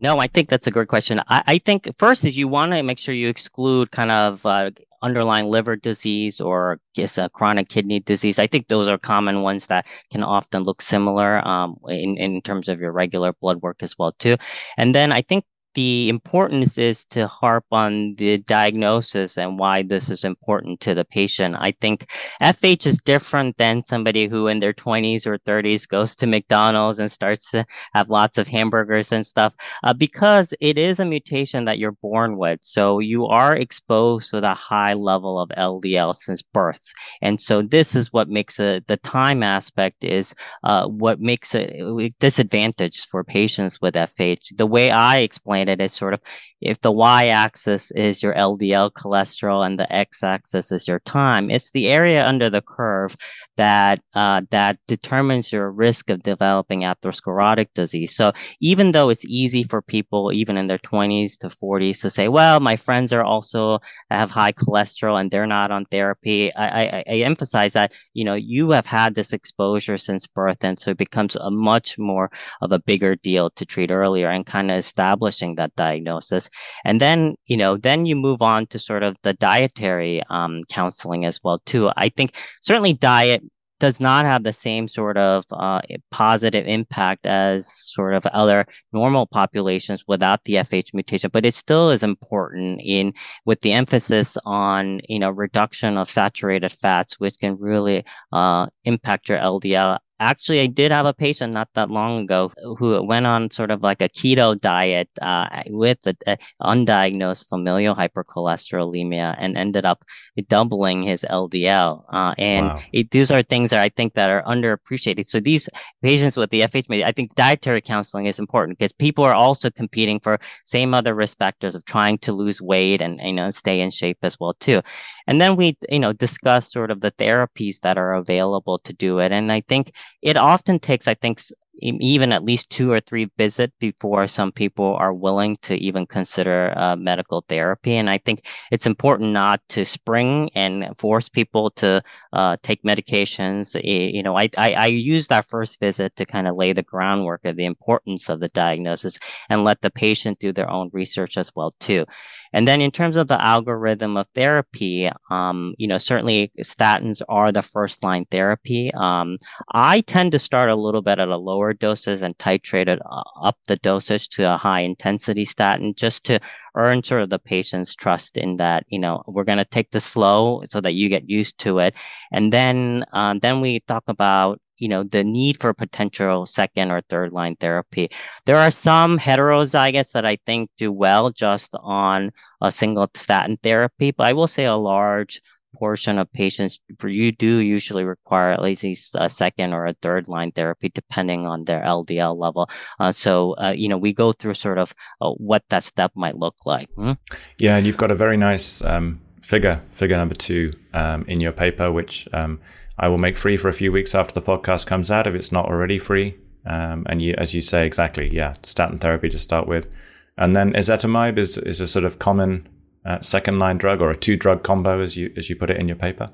No, 0.00 0.18
I 0.18 0.26
think 0.26 0.48
that's 0.48 0.66
a 0.66 0.70
good 0.70 0.88
question. 0.88 1.20
I, 1.28 1.42
I 1.46 1.58
think 1.58 1.86
first 1.98 2.24
is 2.24 2.38
you 2.38 2.48
want 2.48 2.72
to 2.72 2.82
make 2.82 2.98
sure 2.98 3.14
you 3.14 3.28
exclude 3.28 3.90
kind 3.90 4.10
of 4.10 4.46
uh, 4.46 4.70
underlying 5.02 5.50
liver 5.50 5.76
disease 5.76 6.40
or 6.40 6.80
just 6.94 7.18
a 7.18 7.28
chronic 7.28 7.68
kidney 7.68 8.00
disease. 8.00 8.38
I 8.38 8.46
think 8.46 8.68
those 8.68 8.88
are 8.88 8.96
common 8.96 9.42
ones 9.42 9.66
that 9.66 9.86
can 10.10 10.22
often 10.22 10.62
look 10.62 10.80
similar 10.80 11.46
um, 11.46 11.76
in, 11.88 12.16
in 12.16 12.40
terms 12.40 12.70
of 12.70 12.80
your 12.80 12.92
regular 12.92 13.34
blood 13.34 13.60
work 13.60 13.82
as 13.82 13.98
well 13.98 14.12
too. 14.12 14.38
And 14.78 14.94
then 14.94 15.12
I 15.12 15.20
think 15.20 15.44
the 15.74 16.08
importance 16.08 16.78
is 16.78 17.04
to 17.06 17.26
harp 17.26 17.64
on 17.70 18.14
the 18.14 18.38
diagnosis 18.38 19.38
and 19.38 19.58
why 19.58 19.82
this 19.82 20.10
is 20.10 20.24
important 20.24 20.80
to 20.80 20.94
the 20.94 21.04
patient. 21.04 21.56
I 21.58 21.72
think 21.72 22.06
FH 22.42 22.86
is 22.86 23.00
different 23.00 23.56
than 23.56 23.82
somebody 23.82 24.26
who 24.26 24.48
in 24.48 24.58
their 24.58 24.72
20s 24.72 25.26
or 25.26 25.38
30s 25.38 25.88
goes 25.88 26.16
to 26.16 26.26
McDonald's 26.26 26.98
and 26.98 27.10
starts 27.10 27.50
to 27.52 27.64
have 27.94 28.10
lots 28.10 28.38
of 28.38 28.48
hamburgers 28.48 29.12
and 29.12 29.24
stuff 29.24 29.54
uh, 29.84 29.92
because 29.92 30.54
it 30.60 30.76
is 30.76 30.98
a 30.98 31.04
mutation 31.04 31.64
that 31.66 31.78
you're 31.78 31.92
born 31.92 32.36
with. 32.36 32.58
So 32.62 32.98
you 32.98 33.26
are 33.26 33.56
exposed 33.56 34.30
to 34.30 34.50
a 34.50 34.54
high 34.54 34.94
level 34.94 35.40
of 35.40 35.50
LDL 35.50 36.14
since 36.14 36.42
birth. 36.42 36.92
And 37.22 37.40
so 37.40 37.62
this 37.62 37.94
is 37.94 38.12
what 38.12 38.28
makes 38.28 38.58
it, 38.58 38.86
the 38.86 38.96
time 38.96 39.42
aspect 39.42 40.04
is 40.04 40.34
uh, 40.64 40.86
what 40.86 41.20
makes 41.20 41.54
it 41.54 42.18
disadvantaged 42.18 43.08
for 43.08 43.22
patients 43.22 43.80
with 43.80 43.94
FH. 43.94 44.56
The 44.56 44.66
way 44.66 44.90
I 44.90 45.18
explain 45.18 45.59
it 45.68 45.80
is 45.80 45.92
sort 45.92 46.14
of 46.14 46.20
if 46.60 46.80
the 46.80 46.92
y-axis 46.92 47.90
is 47.92 48.22
your 48.22 48.34
LDL 48.34 48.92
cholesterol 48.92 49.64
and 49.66 49.78
the 49.78 49.90
x-axis 49.92 50.70
is 50.70 50.86
your 50.86 51.00
time, 51.00 51.50
it's 51.50 51.70
the 51.70 51.88
area 51.88 52.26
under 52.26 52.50
the 52.50 52.60
curve 52.60 53.16
that 53.56 54.00
uh, 54.14 54.42
that 54.50 54.78
determines 54.86 55.52
your 55.52 55.70
risk 55.70 56.10
of 56.10 56.22
developing 56.22 56.80
atherosclerotic 56.82 57.68
disease. 57.74 58.14
So 58.14 58.32
even 58.60 58.92
though 58.92 59.08
it's 59.08 59.24
easy 59.24 59.62
for 59.62 59.80
people, 59.80 60.32
even 60.32 60.56
in 60.56 60.66
their 60.66 60.78
20s 60.78 61.38
to 61.38 61.48
40s, 61.48 62.00
to 62.02 62.10
say, 62.10 62.28
"Well, 62.28 62.60
my 62.60 62.76
friends 62.76 63.12
are 63.12 63.24
also 63.24 63.80
have 64.10 64.30
high 64.30 64.52
cholesterol 64.52 65.20
and 65.20 65.30
they're 65.30 65.46
not 65.46 65.70
on 65.70 65.86
therapy," 65.86 66.54
I, 66.54 66.82
I, 66.82 67.04
I 67.08 67.14
emphasize 67.16 67.72
that 67.72 67.92
you 68.14 68.24
know 68.24 68.34
you 68.34 68.70
have 68.70 68.86
had 68.86 69.14
this 69.14 69.32
exposure 69.32 69.96
since 69.96 70.26
birth, 70.26 70.64
and 70.64 70.78
so 70.78 70.90
it 70.90 70.98
becomes 70.98 71.36
a 71.36 71.50
much 71.50 71.98
more 71.98 72.30
of 72.60 72.72
a 72.72 72.78
bigger 72.78 73.16
deal 73.16 73.50
to 73.50 73.64
treat 73.64 73.90
earlier 73.90 74.28
and 74.30 74.44
kind 74.46 74.70
of 74.70 74.76
establishing 74.76 75.49
that 75.56 75.74
diagnosis. 75.76 76.50
And 76.84 77.00
then, 77.00 77.34
you 77.46 77.56
know, 77.56 77.76
then 77.76 78.06
you 78.06 78.16
move 78.16 78.42
on 78.42 78.66
to 78.68 78.78
sort 78.78 79.02
of 79.02 79.16
the 79.22 79.34
dietary 79.34 80.22
um, 80.30 80.60
counseling 80.68 81.24
as 81.24 81.40
well, 81.42 81.60
too. 81.66 81.90
I 81.96 82.08
think 82.08 82.36
certainly 82.60 82.92
diet 82.92 83.42
does 83.80 83.98
not 83.98 84.26
have 84.26 84.44
the 84.44 84.52
same 84.52 84.86
sort 84.86 85.16
of 85.16 85.44
uh, 85.50 85.80
positive 86.10 86.66
impact 86.66 87.26
as 87.26 87.66
sort 87.72 88.14
of 88.14 88.24
other 88.26 88.66
normal 88.92 89.26
populations 89.26 90.04
without 90.06 90.44
the 90.44 90.54
FH 90.54 90.94
mutation, 90.94 91.30
but 91.32 91.46
it 91.46 91.54
still 91.54 91.90
is 91.90 92.02
important 92.02 92.80
in 92.84 93.12
with 93.46 93.60
the 93.62 93.72
emphasis 93.72 94.36
on 94.44 95.00
you 95.08 95.18
know 95.18 95.30
reduction 95.30 95.96
of 95.96 96.08
saturated 96.08 96.70
fats, 96.70 97.18
which 97.18 97.38
can 97.40 97.56
really 97.56 98.04
uh, 98.32 98.66
impact 98.84 99.28
your 99.28 99.38
LDL 99.38 99.98
Actually, 100.20 100.60
I 100.60 100.66
did 100.66 100.92
have 100.92 101.06
a 101.06 101.14
patient 101.14 101.54
not 101.54 101.68
that 101.74 101.90
long 101.90 102.20
ago 102.20 102.52
who 102.78 103.02
went 103.02 103.26
on 103.26 103.50
sort 103.50 103.70
of 103.70 103.82
like 103.82 104.02
a 104.02 104.08
keto 104.08 104.58
diet 104.58 105.08
uh, 105.22 105.48
with 105.68 105.98
an 106.06 106.36
undiagnosed 106.62 107.48
familial 107.48 107.94
hypercholesterolemia 107.94 109.34
and 109.38 109.56
ended 109.56 109.86
up 109.86 110.04
doubling 110.48 111.02
his 111.02 111.24
LDL. 111.30 112.04
Uh, 112.10 112.34
and 112.36 112.66
wow. 112.66 112.80
it, 112.92 113.10
these 113.10 113.30
are 113.30 113.42
things 113.42 113.70
that 113.70 113.80
I 113.80 113.88
think 113.88 114.12
that 114.14 114.28
are 114.28 114.42
underappreciated. 114.42 115.26
So 115.26 115.40
these 115.40 115.70
patients 116.02 116.36
with 116.36 116.50
the 116.50 116.60
FH, 116.62 117.02
I 117.02 117.12
think 117.12 117.34
dietary 117.34 117.80
counseling 117.80 118.26
is 118.26 118.38
important 118.38 118.78
because 118.78 118.92
people 118.92 119.24
are 119.24 119.34
also 119.34 119.70
competing 119.70 120.20
for 120.20 120.38
same 120.64 120.92
other 120.92 121.14
risk 121.14 121.38
factors 121.38 121.74
of 121.74 121.84
trying 121.86 122.18
to 122.18 122.32
lose 122.32 122.60
weight 122.60 123.00
and 123.00 123.18
you 123.22 123.32
know 123.32 123.50
stay 123.50 123.80
in 123.80 123.90
shape 123.90 124.18
as 124.22 124.38
well 124.38 124.52
too. 124.54 124.82
And 125.26 125.40
then 125.40 125.56
we 125.56 125.74
you 125.88 125.98
know 125.98 126.12
discuss 126.12 126.70
sort 126.70 126.90
of 126.90 127.00
the 127.00 127.12
therapies 127.12 127.80
that 127.80 127.96
are 127.96 128.14
available 128.14 128.78
to 128.80 128.92
do 128.92 129.20
it. 129.20 129.32
And 129.32 129.50
I 129.50 129.60
think 129.60 129.92
it 130.22 130.36
often 130.36 130.78
takes, 130.78 131.08
I 131.08 131.14
think, 131.14 131.40
even 131.74 132.32
at 132.32 132.44
least 132.44 132.70
two 132.70 132.90
or 132.90 133.00
three 133.00 133.30
visits 133.36 133.72
before 133.78 134.26
some 134.26 134.52
people 134.52 134.94
are 134.96 135.12
willing 135.12 135.56
to 135.62 135.76
even 135.76 136.06
consider 136.06 136.72
uh, 136.76 136.96
medical 136.96 137.44
therapy. 137.48 137.94
And 137.94 138.10
I 138.10 138.18
think 138.18 138.46
it's 138.70 138.86
important 138.86 139.32
not 139.32 139.60
to 139.70 139.84
spring 139.84 140.50
and 140.54 140.96
force 140.96 141.28
people 141.28 141.70
to 141.70 142.02
uh, 142.32 142.56
take 142.62 142.82
medications. 142.82 143.80
You 143.82 144.22
know, 144.22 144.36
I, 144.36 144.50
I, 144.58 144.72
I 144.74 144.86
use 144.86 145.28
that 145.28 145.46
first 145.46 145.80
visit 145.80 146.16
to 146.16 146.26
kind 146.26 146.48
of 146.48 146.56
lay 146.56 146.72
the 146.72 146.82
groundwork 146.82 147.44
of 147.44 147.56
the 147.56 147.64
importance 147.64 148.28
of 148.28 148.40
the 148.40 148.48
diagnosis 148.48 149.18
and 149.48 149.64
let 149.64 149.80
the 149.80 149.90
patient 149.90 150.38
do 150.38 150.52
their 150.52 150.70
own 150.70 150.90
research 150.92 151.36
as 151.36 151.52
well 151.54 151.72
too. 151.80 152.04
And 152.52 152.66
then 152.66 152.80
in 152.80 152.90
terms 152.90 153.16
of 153.16 153.28
the 153.28 153.40
algorithm 153.40 154.16
of 154.16 154.26
therapy, 154.34 155.08
um, 155.30 155.74
you 155.78 155.86
know, 155.86 155.98
certainly 155.98 156.50
statins 156.60 157.22
are 157.28 157.52
the 157.52 157.62
first 157.62 158.02
line 158.02 158.24
therapy. 158.30 158.90
Um, 158.94 159.38
I 159.72 160.00
tend 160.00 160.32
to 160.32 160.38
start 160.38 160.68
a 160.68 160.74
little 160.74 161.02
bit 161.02 161.20
at 161.20 161.28
a 161.28 161.36
lower 161.36 161.59
doses 161.74 162.22
and 162.22 162.36
titrated 162.38 162.98
uh, 163.10 163.22
up 163.42 163.56
the 163.66 163.76
dosage 163.76 164.28
to 164.28 164.42
a 164.54 164.56
high 164.56 164.80
intensity 164.80 165.44
statin 165.44 165.94
just 165.94 166.24
to 166.24 166.40
earn 166.74 167.02
sort 167.02 167.22
of 167.22 167.30
the 167.30 167.38
patient's 167.38 167.94
trust 167.94 168.36
in 168.36 168.56
that, 168.56 168.84
you 168.88 168.98
know, 168.98 169.22
we're 169.26 169.44
going 169.44 169.58
to 169.58 169.64
take 169.64 169.90
this 169.90 170.04
slow 170.04 170.62
so 170.64 170.80
that 170.80 170.94
you 170.94 171.08
get 171.08 171.28
used 171.28 171.58
to 171.58 171.78
it. 171.78 171.94
And 172.32 172.52
then, 172.52 173.04
um, 173.12 173.38
then 173.40 173.60
we 173.60 173.80
talk 173.80 174.04
about 174.08 174.60
you 174.80 174.88
know 174.88 175.04
the 175.04 175.22
need 175.22 175.60
for 175.60 175.72
potential 175.74 176.46
second 176.46 176.90
or 176.90 177.02
third 177.02 177.32
line 177.32 177.54
therapy 177.56 178.08
there 178.46 178.56
are 178.56 178.70
some 178.70 179.18
heterozygous 179.18 180.12
that 180.12 180.24
i 180.24 180.36
think 180.46 180.70
do 180.78 180.90
well 180.90 181.28
just 181.28 181.76
on 181.82 182.30
a 182.62 182.72
single 182.72 183.08
statin 183.14 183.58
therapy 183.62 184.10
but 184.10 184.26
i 184.26 184.32
will 184.32 184.46
say 184.46 184.64
a 184.64 184.74
large 184.74 185.42
portion 185.76 186.18
of 186.18 186.32
patients 186.32 186.80
you 187.04 187.32
do 187.32 187.58
usually 187.58 188.04
require 188.04 188.50
at 188.50 188.62
least 188.62 189.14
a 189.18 189.28
second 189.28 189.72
or 189.72 189.86
a 189.86 189.92
third 189.94 190.28
line 190.28 190.52
therapy 190.52 190.90
depending 190.94 191.46
on 191.46 191.64
their 191.64 191.82
ldl 191.82 192.36
level 192.36 192.68
uh, 192.98 193.12
so 193.12 193.52
uh, 193.54 193.74
you 193.76 193.88
know 193.88 193.98
we 193.98 194.12
go 194.12 194.32
through 194.32 194.54
sort 194.54 194.78
of 194.78 194.94
uh, 195.20 195.30
what 195.30 195.62
that 195.68 195.84
step 195.84 196.12
might 196.14 196.36
look 196.36 196.56
like 196.66 196.88
hmm? 196.96 197.12
yeah 197.58 197.76
and 197.76 197.86
you've 197.86 197.96
got 197.96 198.10
a 198.10 198.14
very 198.14 198.36
nice 198.36 198.82
um, 198.82 199.20
figure 199.40 199.80
figure 199.92 200.16
number 200.16 200.34
two 200.34 200.72
um, 200.94 201.24
in 201.28 201.40
your 201.40 201.52
paper 201.52 201.90
which 201.90 202.28
um, 202.32 202.60
I 203.00 203.08
will 203.08 203.18
make 203.18 203.38
free 203.38 203.56
for 203.56 203.68
a 203.68 203.72
few 203.72 203.90
weeks 203.90 204.14
after 204.14 204.34
the 204.34 204.42
podcast 204.42 204.86
comes 204.86 205.10
out 205.10 205.26
if 205.26 205.34
it's 205.34 205.50
not 205.50 205.64
already 205.64 205.98
free. 205.98 206.36
Um, 206.66 207.06
and 207.08 207.22
you, 207.22 207.34
as 207.38 207.54
you 207.54 207.62
say, 207.62 207.86
exactly, 207.86 208.28
yeah, 208.28 208.54
statin 208.62 208.98
therapy 208.98 209.30
to 209.30 209.38
start 209.38 209.66
with, 209.66 209.88
and 210.36 210.54
then 210.54 210.74
ezetimibe 210.74 211.38
is 211.38 211.56
is 211.56 211.80
a 211.80 211.88
sort 211.88 212.04
of 212.04 212.18
common 212.18 212.68
uh, 213.04 213.20
second 213.20 213.58
line 213.58 213.78
drug 213.78 214.00
or 214.00 214.10
a 214.10 214.16
two 214.16 214.36
drug 214.36 214.62
combo, 214.62 215.00
as 215.00 215.16
you 215.16 215.32
as 215.36 215.48
you 215.48 215.56
put 215.56 215.70
it 215.70 215.78
in 215.78 215.88
your 215.88 215.96
paper. 215.96 216.26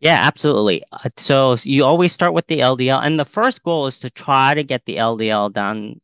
Yeah, 0.00 0.20
absolutely. 0.22 0.82
Uh, 0.92 1.10
so 1.16 1.56
you 1.62 1.84
always 1.84 2.12
start 2.12 2.32
with 2.32 2.46
the 2.46 2.60
LDL, 2.60 3.04
and 3.04 3.18
the 3.20 3.24
first 3.24 3.62
goal 3.62 3.86
is 3.86 3.98
to 4.00 4.10
try 4.10 4.54
to 4.54 4.64
get 4.64 4.86
the 4.86 4.96
LDL 4.96 5.52
down 5.52 5.96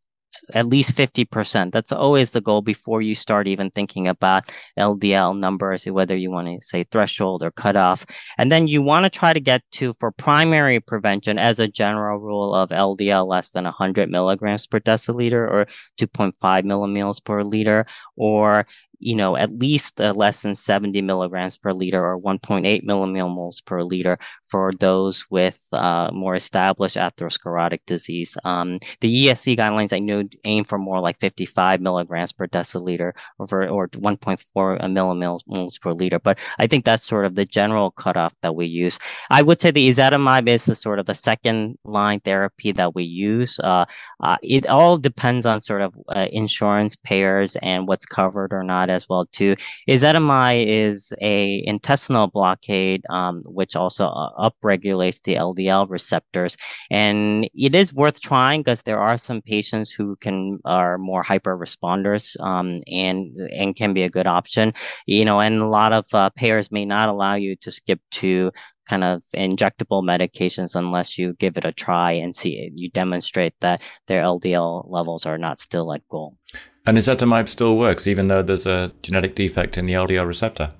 at 0.55 0.67
least 0.67 0.97
50%. 0.97 1.73
That's 1.73 1.93
always 1.93 2.31
the 2.31 2.41
goal 2.41 2.63
before 2.63 3.03
you 3.03 3.15
start 3.15 3.49
even 3.49 3.71
thinking 3.71 4.07
about 4.07 4.51
LDL 4.79 5.39
numbers, 5.39 5.87
whether 5.87 6.17
you 6.17 6.31
want 6.31 6.49
to 6.49 6.67
say 6.67 6.85
threshold 6.85 7.43
or 7.43 7.51
cutoff. 7.51 8.07
And 8.39 8.51
then 8.53 8.69
you 8.69 8.83
want 8.83 9.05
to 9.05 9.11
try 9.11 9.33
to 9.33 9.41
get 9.41 9.63
to, 9.73 9.93
for 9.95 10.13
primary 10.13 10.81
prevention, 10.81 11.39
as 11.39 11.59
a 11.59 11.69
general 11.69 12.21
rule 12.21 12.55
of 12.55 12.71
LDL 12.71 13.27
less 13.27 13.51
than 13.51 13.65
100 13.65 14.11
milligrams 14.11 14.67
per 14.67 14.81
deciliter 14.81 15.51
or 15.51 15.67
2.5 15.99 16.33
millimoles 16.65 17.23
per 17.23 17.43
liter, 17.43 17.85
or 18.17 18.67
you 18.99 19.15
know, 19.15 19.37
at 19.37 19.59
least 19.59 20.01
uh, 20.01 20.13
less 20.15 20.43
than 20.43 20.55
70 20.55 21.03
milligrams 21.03 21.57
per 21.57 21.73
liter 21.73 22.05
or 22.05 22.19
1.8 22.21 22.85
millimoles 22.85 23.65
per 23.65 23.83
liter 23.83 24.19
for 24.49 24.73
those 24.79 25.27
with 25.31 25.63
uh, 25.73 26.11
more 26.13 26.35
established 26.35 26.97
atherosclerotic 26.97 27.81
disease. 27.87 28.37
Um, 28.45 28.79
the 29.01 29.27
ESC 29.27 29.57
guidelines 29.57 29.93
I 29.93 29.99
know 29.99 30.25
aim 30.45 30.65
for 30.65 30.79
more 30.79 31.01
like 31.01 31.19
55 31.19 31.81
milligrams 31.81 32.33
per 32.33 32.47
deciliter 32.47 33.13
or, 33.39 33.69
or 33.69 33.89
1.4 33.89 34.81
millimoles 34.81 35.81
per 35.81 35.93
liter, 35.93 36.19
but 36.19 36.39
I 36.59 36.67
think 36.67 36.85
that's 36.85 37.05
sort 37.05 37.27
of 37.27 37.35
the 37.35 37.45
general 37.45 37.91
cutoff 37.91 38.35
that 38.43 38.55
we 38.55 38.67
use. 38.67 38.99
I 39.31 39.43
would 39.43 39.61
say 39.61 39.71
the 39.71 39.89
ezetimibe 39.89 40.49
is 40.49 40.67
the 40.67 40.75
sort 40.75 40.99
of 40.99 41.07
the 41.07 41.15
second 41.15 41.79
line 41.85 42.21
therapy 42.21 42.73
that 42.73 42.95
we 42.95 43.05
use. 43.05 43.59
Uh, 43.61 43.85
uh 44.21 44.37
it 44.43 44.67
all 44.67 44.97
depends 44.99 45.47
on 45.47 45.61
sort 45.61 45.83
of 45.83 45.95
uh, 46.09 46.29
insurance 46.33 46.97
payers 46.97 47.57
and 47.57 47.89
what's 47.89 48.07
covered 48.07 48.53
or 48.53 48.63
not 48.63 48.86
as 48.91 49.09
well 49.09 49.27
too. 49.33 49.55
Ezetimibe 49.89 50.65
is 50.67 51.13
a 51.21 51.63
intestinal 51.67 52.29
blockade, 52.29 53.03
um, 53.11 53.43
which 53.47 53.77
also 53.77 54.07
uh, 54.07 54.51
upregulates 54.51 55.23
the 55.23 55.35
LDL 55.35 55.89
receptors, 55.91 56.57
and 56.91 57.49
it 57.55 57.75
is 57.75 57.95
worth 57.95 58.21
trying 58.21 58.61
because 58.61 58.83
there 58.83 59.01
are 59.01 59.17
some 59.17 59.43
patients 59.43 59.93
who 59.93 60.17
can 60.17 60.59
are 60.65 60.99
more 60.99 61.23
hyper 61.23 61.57
responders, 61.57 62.41
um, 62.43 62.81
and 62.91 63.37
and 63.55 63.77
can 63.77 63.95
be 63.95 64.03
a 64.03 64.09
good 64.09 64.27
option. 64.27 64.73
You 65.07 65.25
know, 65.25 65.41
and 65.41 65.61
a 65.61 65.67
lot 65.67 65.93
of 65.93 66.07
uh, 66.13 66.31
payers 66.31 66.73
may 66.73 66.85
not 66.85 67.09
allow 67.09 67.35
you 67.35 67.57
to 67.57 67.71
skip 67.71 68.01
to 68.13 68.53
kind 68.89 69.05
of 69.05 69.23
injectable 69.35 70.03
medications 70.03 70.75
unless 70.75 71.19
you 71.19 71.35
give 71.35 71.57
it 71.57 71.65
a 71.65 71.73
try 71.73 72.13
and 72.13 72.35
see 72.35 72.71
you 72.77 72.91
demonstrate 72.91 73.55
that 73.61 73.81
their 74.07 74.23
LDL 74.23 74.85
levels 74.89 75.27
are 75.27 75.39
not 75.39 75.59
still 75.59 75.93
at 75.93 76.07
goal. 76.09 76.37
And 76.87 76.97
ezetimibe 76.97 77.49
still 77.49 77.77
works 77.77 78.07
even 78.07 78.29
though 78.29 78.43
there's 78.43 78.67
a 78.67 78.93
genetic 79.03 79.35
defect 79.35 79.77
in 79.77 79.87
the 79.87 79.95
LDL 79.95 80.27
receptor? 80.27 80.73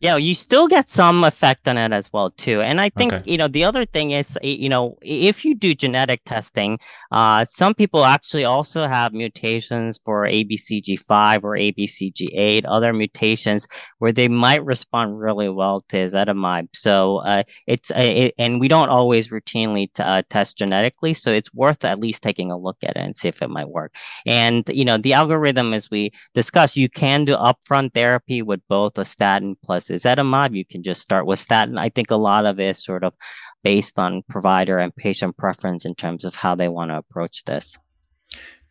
Yeah, 0.00 0.16
you 0.16 0.34
still 0.34 0.68
get 0.68 0.88
some 0.88 1.24
effect 1.24 1.66
on 1.66 1.76
it 1.76 1.92
as 1.92 2.12
well 2.12 2.30
too. 2.30 2.60
And 2.62 2.80
I 2.80 2.88
think 2.88 3.12
okay. 3.12 3.30
you 3.30 3.36
know 3.36 3.48
the 3.48 3.64
other 3.64 3.84
thing 3.84 4.12
is 4.12 4.38
you 4.42 4.68
know 4.68 4.96
if 5.02 5.44
you 5.44 5.56
do 5.56 5.74
genetic 5.74 6.22
testing, 6.24 6.78
uh, 7.10 7.44
some 7.44 7.74
people 7.74 8.04
actually 8.04 8.44
also 8.44 8.86
have 8.86 9.12
mutations 9.12 10.00
for 10.04 10.24
ABCG5 10.24 11.42
or 11.42 11.56
ABCG8, 11.56 12.64
other 12.68 12.92
mutations 12.92 13.66
where 13.98 14.12
they 14.12 14.28
might 14.28 14.64
respond 14.64 15.18
really 15.18 15.48
well 15.48 15.80
to 15.88 15.96
ezetimibe. 15.96 16.68
So 16.74 17.18
uh, 17.18 17.42
it's 17.66 17.90
uh, 17.90 17.94
it, 17.98 18.34
and 18.38 18.60
we 18.60 18.68
don't 18.68 18.90
always 18.90 19.30
routinely 19.30 19.92
t- 19.92 20.02
uh, 20.04 20.22
test 20.30 20.58
genetically, 20.58 21.12
so 21.12 21.32
it's 21.32 21.52
worth 21.52 21.84
at 21.84 21.98
least 21.98 22.22
taking 22.22 22.52
a 22.52 22.58
look 22.58 22.76
at 22.84 22.90
it 22.90 22.98
and 22.98 23.16
see 23.16 23.28
if 23.28 23.42
it 23.42 23.50
might 23.50 23.68
work. 23.68 23.96
And 24.26 24.68
you 24.68 24.84
know 24.84 24.96
the 24.96 25.14
algorithm, 25.14 25.74
as 25.74 25.90
we 25.90 26.12
discussed, 26.34 26.76
you 26.76 26.88
can 26.88 27.24
do 27.24 27.34
upfront 27.34 27.94
therapy 27.94 28.42
with 28.42 28.60
both 28.68 28.96
a 28.96 29.04
statin 29.04 29.56
plus 29.64 29.87
ezetimibe? 29.90 30.54
You 30.54 30.64
can 30.64 30.82
just 30.82 31.00
start 31.00 31.26
with 31.26 31.38
statin. 31.38 31.78
I 31.78 31.88
think 31.88 32.10
a 32.10 32.16
lot 32.16 32.46
of 32.46 32.58
it 32.60 32.64
is 32.64 32.84
sort 32.84 33.04
of 33.04 33.14
based 33.62 33.98
on 33.98 34.22
provider 34.28 34.78
and 34.78 34.94
patient 34.94 35.36
preference 35.36 35.84
in 35.84 35.94
terms 35.94 36.24
of 36.24 36.34
how 36.34 36.54
they 36.54 36.68
want 36.68 36.90
to 36.90 36.96
approach 36.96 37.44
this. 37.44 37.76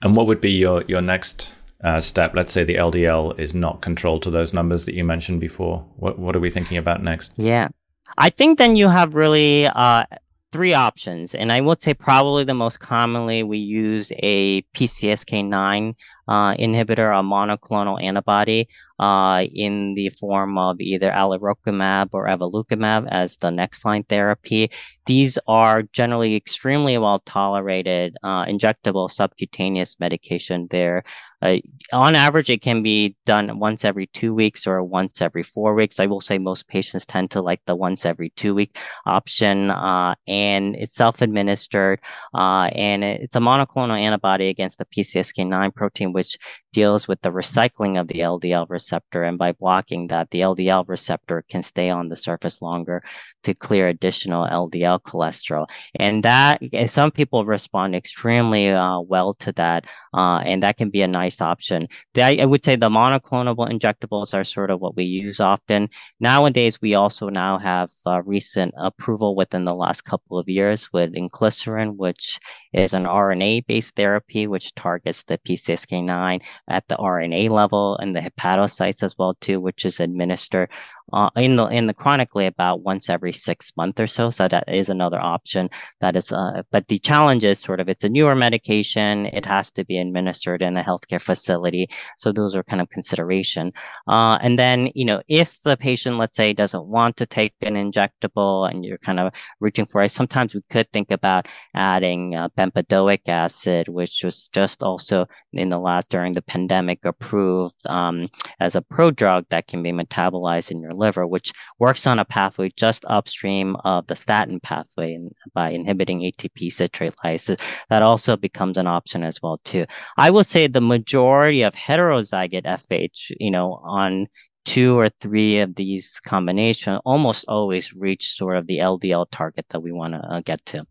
And 0.01 0.15
what 0.15 0.27
would 0.27 0.41
be 0.41 0.51
your 0.51 0.83
your 0.87 1.01
next 1.01 1.53
uh, 1.83 1.99
step? 1.99 2.33
Let's 2.35 2.51
say 2.51 2.63
the 2.63 2.75
LDL 2.75 3.39
is 3.39 3.53
not 3.53 3.81
controlled 3.81 4.21
to 4.23 4.31
those 4.31 4.53
numbers 4.53 4.85
that 4.85 4.95
you 4.95 5.03
mentioned 5.03 5.39
before. 5.39 5.85
What 5.95 6.19
what 6.19 6.35
are 6.35 6.39
we 6.39 6.49
thinking 6.49 6.77
about 6.77 7.03
next? 7.03 7.31
Yeah, 7.35 7.69
I 8.17 8.29
think 8.29 8.57
then 8.57 8.75
you 8.75 8.89
have 8.89 9.15
really 9.15 9.65
uh, 9.67 10.03
three 10.51 10.73
options, 10.73 11.33
and 11.33 11.51
I 11.51 11.61
would 11.61 11.81
say 11.81 11.93
probably 11.93 12.43
the 12.43 12.53
most 12.53 12.79
commonly 12.79 13.43
we 13.43 13.57
use 13.57 14.11
a 14.19 14.61
PCSK9 14.75 15.93
uh, 16.27 16.53
inhibitor, 16.55 17.09
a 17.17 17.23
monoclonal 17.23 18.01
antibody. 18.01 18.67
uh, 18.99 19.45
in 19.53 19.93
the 19.93 20.09
form 20.09 20.57
of 20.57 20.79
either 20.79 21.11
alirocumab 21.11 22.09
or 22.13 22.27
evolocumab 22.27 23.07
as 23.09 23.37
the 23.37 23.51
next 23.51 23.85
line 23.85 24.03
therapy. 24.03 24.69
These 25.05 25.39
are 25.47 25.83
generally 25.83 26.35
extremely 26.35 26.97
well 26.97 27.19
tolerated 27.19 28.17
uh, 28.23 28.45
injectable 28.45 29.09
subcutaneous 29.09 29.99
medication. 29.99 30.67
There, 30.69 31.03
uh, 31.41 31.57
on 31.93 32.15
average, 32.15 32.49
it 32.49 32.61
can 32.61 32.83
be 32.83 33.15
done 33.25 33.59
once 33.59 33.85
every 33.85 34.07
two 34.07 34.33
weeks 34.33 34.67
or 34.67 34.83
once 34.83 35.21
every 35.21 35.43
four 35.43 35.75
weeks. 35.75 35.99
I 35.99 36.07
will 36.07 36.19
say 36.19 36.39
most 36.39 36.67
patients 36.67 37.05
tend 37.05 37.31
to 37.31 37.41
like 37.41 37.61
the 37.65 37.75
once 37.75 38.05
every 38.05 38.31
two 38.31 38.53
week 38.53 38.77
option, 39.05 39.69
uh, 39.69 40.15
and 40.27 40.75
it's 40.75 40.95
self 40.95 41.21
administered, 41.21 42.01
uh, 42.33 42.69
and 42.73 43.03
it's 43.03 43.35
a 43.35 43.39
monoclonal 43.39 43.97
antibody 43.97 44.49
against 44.49 44.79
the 44.79 44.85
PCSK9 44.85 45.73
protein, 45.73 46.11
which 46.17 46.37
deals 46.73 47.07
with 47.07 47.21
the 47.21 47.31
recycling 47.31 47.99
of 47.99 48.07
the 48.07 48.21
LDL 48.33 48.65
receptor. 48.69 49.21
And 49.23 49.37
by 49.37 49.51
blocking 49.51 50.07
that, 50.07 50.29
the 50.31 50.41
LDL 50.41 50.83
receptor 50.87 51.43
can 51.51 51.63
stay 51.63 51.89
on 51.89 52.09
the 52.09 52.15
surface 52.15 52.61
longer 52.61 53.03
to 53.43 53.53
clear 53.53 53.87
additional 53.87 54.47
LDL 54.63 54.99
cholesterol. 55.09 55.65
And 55.95 56.23
that 56.23 56.61
some 56.87 57.11
people 57.11 57.45
respond 57.45 57.95
extremely 57.95 58.65
uh, 58.71 58.99
well 59.13 59.33
to 59.43 59.51
that, 59.53 59.85
uh, 60.13 60.39
and 60.49 60.61
that 60.63 60.77
can 60.77 60.89
be 60.89 61.01
a 61.03 61.07
nice 61.21 61.39
option. 61.41 61.87
I, 62.15 62.37
I 62.41 62.45
would 62.45 62.65
say 62.65 62.75
the 62.75 62.89
monoclonal 62.89 63.55
injectables 63.75 64.33
are 64.33 64.43
sort 64.43 64.71
of 64.71 64.81
what 64.81 64.95
we 64.95 65.03
use 65.03 65.39
often. 65.39 65.89
Nowadays, 66.19 66.81
we 66.81 66.95
also 66.95 67.29
now 67.29 67.57
have 67.59 67.89
uh, 68.05 68.21
recent 68.25 68.73
approval 68.89 69.35
within 69.35 69.65
the 69.65 69.75
last 69.83 70.01
couple 70.01 70.37
of 70.37 70.49
years 70.49 70.91
with 70.91 71.13
inclisiran, 71.13 71.95
which 71.95 72.39
is 72.73 72.93
an 72.93 73.05
RNA-based 73.05 73.95
therapy 73.95 74.47
which 74.47 74.75
targets 74.75 75.23
the 75.23 75.37
PCSK9 75.39 76.06
at 76.09 76.87
the 76.87 76.95
RNA 76.95 77.49
level 77.49 77.97
and 77.97 78.15
the 78.15 78.19
hepatocytes 78.19 79.03
as 79.03 79.17
well 79.17 79.33
too, 79.35 79.59
which 79.59 79.85
is 79.85 79.99
administered 79.99 80.69
uh, 81.13 81.29
in 81.35 81.55
the 81.55 81.65
in 81.67 81.87
the 81.87 81.93
chronically 81.93 82.45
about 82.45 82.81
once 82.81 83.09
every 83.09 83.31
six 83.31 83.75
months 83.77 83.99
or 83.99 84.07
so. 84.07 84.29
So 84.29 84.47
that 84.47 84.65
is 84.67 84.89
another 84.89 85.19
option. 85.21 85.69
That 86.01 86.15
is, 86.15 86.31
uh, 86.31 86.63
but 86.71 86.87
the 86.87 86.99
challenge 86.99 87.43
is 87.43 87.59
sort 87.59 87.79
of 87.79 87.89
it's 87.89 88.03
a 88.03 88.09
newer 88.09 88.35
medication. 88.35 89.27
It 89.27 89.45
has 89.45 89.71
to 89.73 89.85
be 89.85 89.97
administered 89.97 90.61
in 90.61 90.77
a 90.77 90.83
healthcare 90.83 91.21
facility. 91.21 91.89
So 92.17 92.31
those 92.31 92.55
are 92.55 92.63
kind 92.63 92.81
of 92.81 92.89
consideration. 92.89 93.71
Uh, 94.07 94.37
and 94.41 94.59
then 94.59 94.91
you 94.95 95.05
know 95.05 95.21
if 95.27 95.61
the 95.63 95.77
patient, 95.77 96.17
let's 96.17 96.37
say, 96.37 96.53
doesn't 96.53 96.85
want 96.85 97.17
to 97.17 97.25
take 97.25 97.53
an 97.61 97.75
injectable 97.75 98.69
and 98.69 98.85
you're 98.85 98.97
kind 98.97 99.19
of 99.19 99.33
reaching 99.59 99.85
for 99.85 100.01
it, 100.03 100.11
sometimes 100.11 100.55
we 100.55 100.61
could 100.69 100.91
think 100.91 101.11
about 101.11 101.47
adding 101.73 102.35
uh, 102.35 102.49
bempedoic 102.49 103.27
acid, 103.27 103.87
which 103.87 104.23
was 104.23 104.49
just 104.49 104.83
also 104.83 105.27
in 105.53 105.69
the 105.69 105.79
last 105.79 106.09
during 106.09 106.33
the 106.33 106.41
pandemic 106.41 107.05
approved 107.05 107.75
um, 107.87 108.27
as 108.59 108.75
a 108.75 108.81
prodrug 108.81 109.43
that 109.49 109.67
can 109.67 109.83
be 109.83 109.91
metabolized 109.91 110.71
in 110.71 110.81
your 110.81 110.91
liver, 110.97 111.25
which 111.25 111.53
works 111.79 112.07
on 112.07 112.19
a 112.19 112.25
pathway 112.25 112.69
just 112.75 113.05
upstream 113.07 113.75
of 113.83 114.07
the 114.07 114.15
statin 114.15 114.59
pathway 114.59 115.17
by 115.53 115.69
inhibiting 115.69 116.21
ATP 116.21 116.71
citrate 116.71 117.15
lyase. 117.23 117.59
That 117.89 118.03
also 118.03 118.35
becomes 118.35 118.77
an 118.77 118.87
option 118.87 119.23
as 119.23 119.41
well 119.41 119.57
too. 119.63 119.85
I 120.17 120.29
would 120.29 120.45
say 120.45 120.67
the 120.67 120.81
majority 120.81 121.61
of 121.61 121.73
heterozygote 121.73 122.63
FH, 122.63 123.31
you 123.39 123.51
know, 123.51 123.81
on 123.83 124.27
two 124.65 124.99
or 124.99 125.07
three 125.21 125.59
of 125.59 125.75
these 125.75 126.19
combination 126.19 126.97
almost 127.05 127.45
always 127.47 127.93
reach 127.93 128.31
sort 128.31 128.57
of 128.57 128.67
the 128.67 128.79
LDL 128.79 129.25
target 129.31 129.65
that 129.69 129.79
we 129.79 129.93
want 129.93 130.11
to 130.13 130.19
uh, 130.19 130.41
get 130.41 130.63
to. 130.65 130.85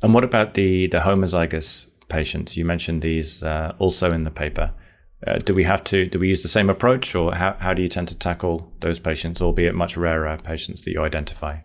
And 0.00 0.14
what 0.14 0.24
about 0.24 0.54
the 0.54 0.86
the 0.86 1.00
homozygous 1.00 1.88
patients? 2.08 2.56
You 2.56 2.64
mentioned 2.64 3.02
these 3.02 3.42
uh, 3.42 3.74
also 3.78 4.10
in 4.10 4.24
the 4.24 4.30
paper. 4.30 4.72
Uh, 5.26 5.36
do 5.38 5.52
we 5.54 5.64
have 5.64 5.82
to 5.82 6.06
do 6.06 6.18
we 6.18 6.28
use 6.28 6.42
the 6.42 6.48
same 6.48 6.70
approach 6.70 7.14
or 7.14 7.34
how, 7.34 7.52
how 7.58 7.74
do 7.74 7.82
you 7.82 7.88
tend 7.88 8.06
to 8.06 8.14
tackle 8.14 8.72
those 8.80 9.00
patients 9.00 9.40
albeit 9.42 9.74
much 9.74 9.96
rarer 9.96 10.38
patients 10.44 10.84
that 10.84 10.92
you 10.92 11.02
identify 11.02 11.58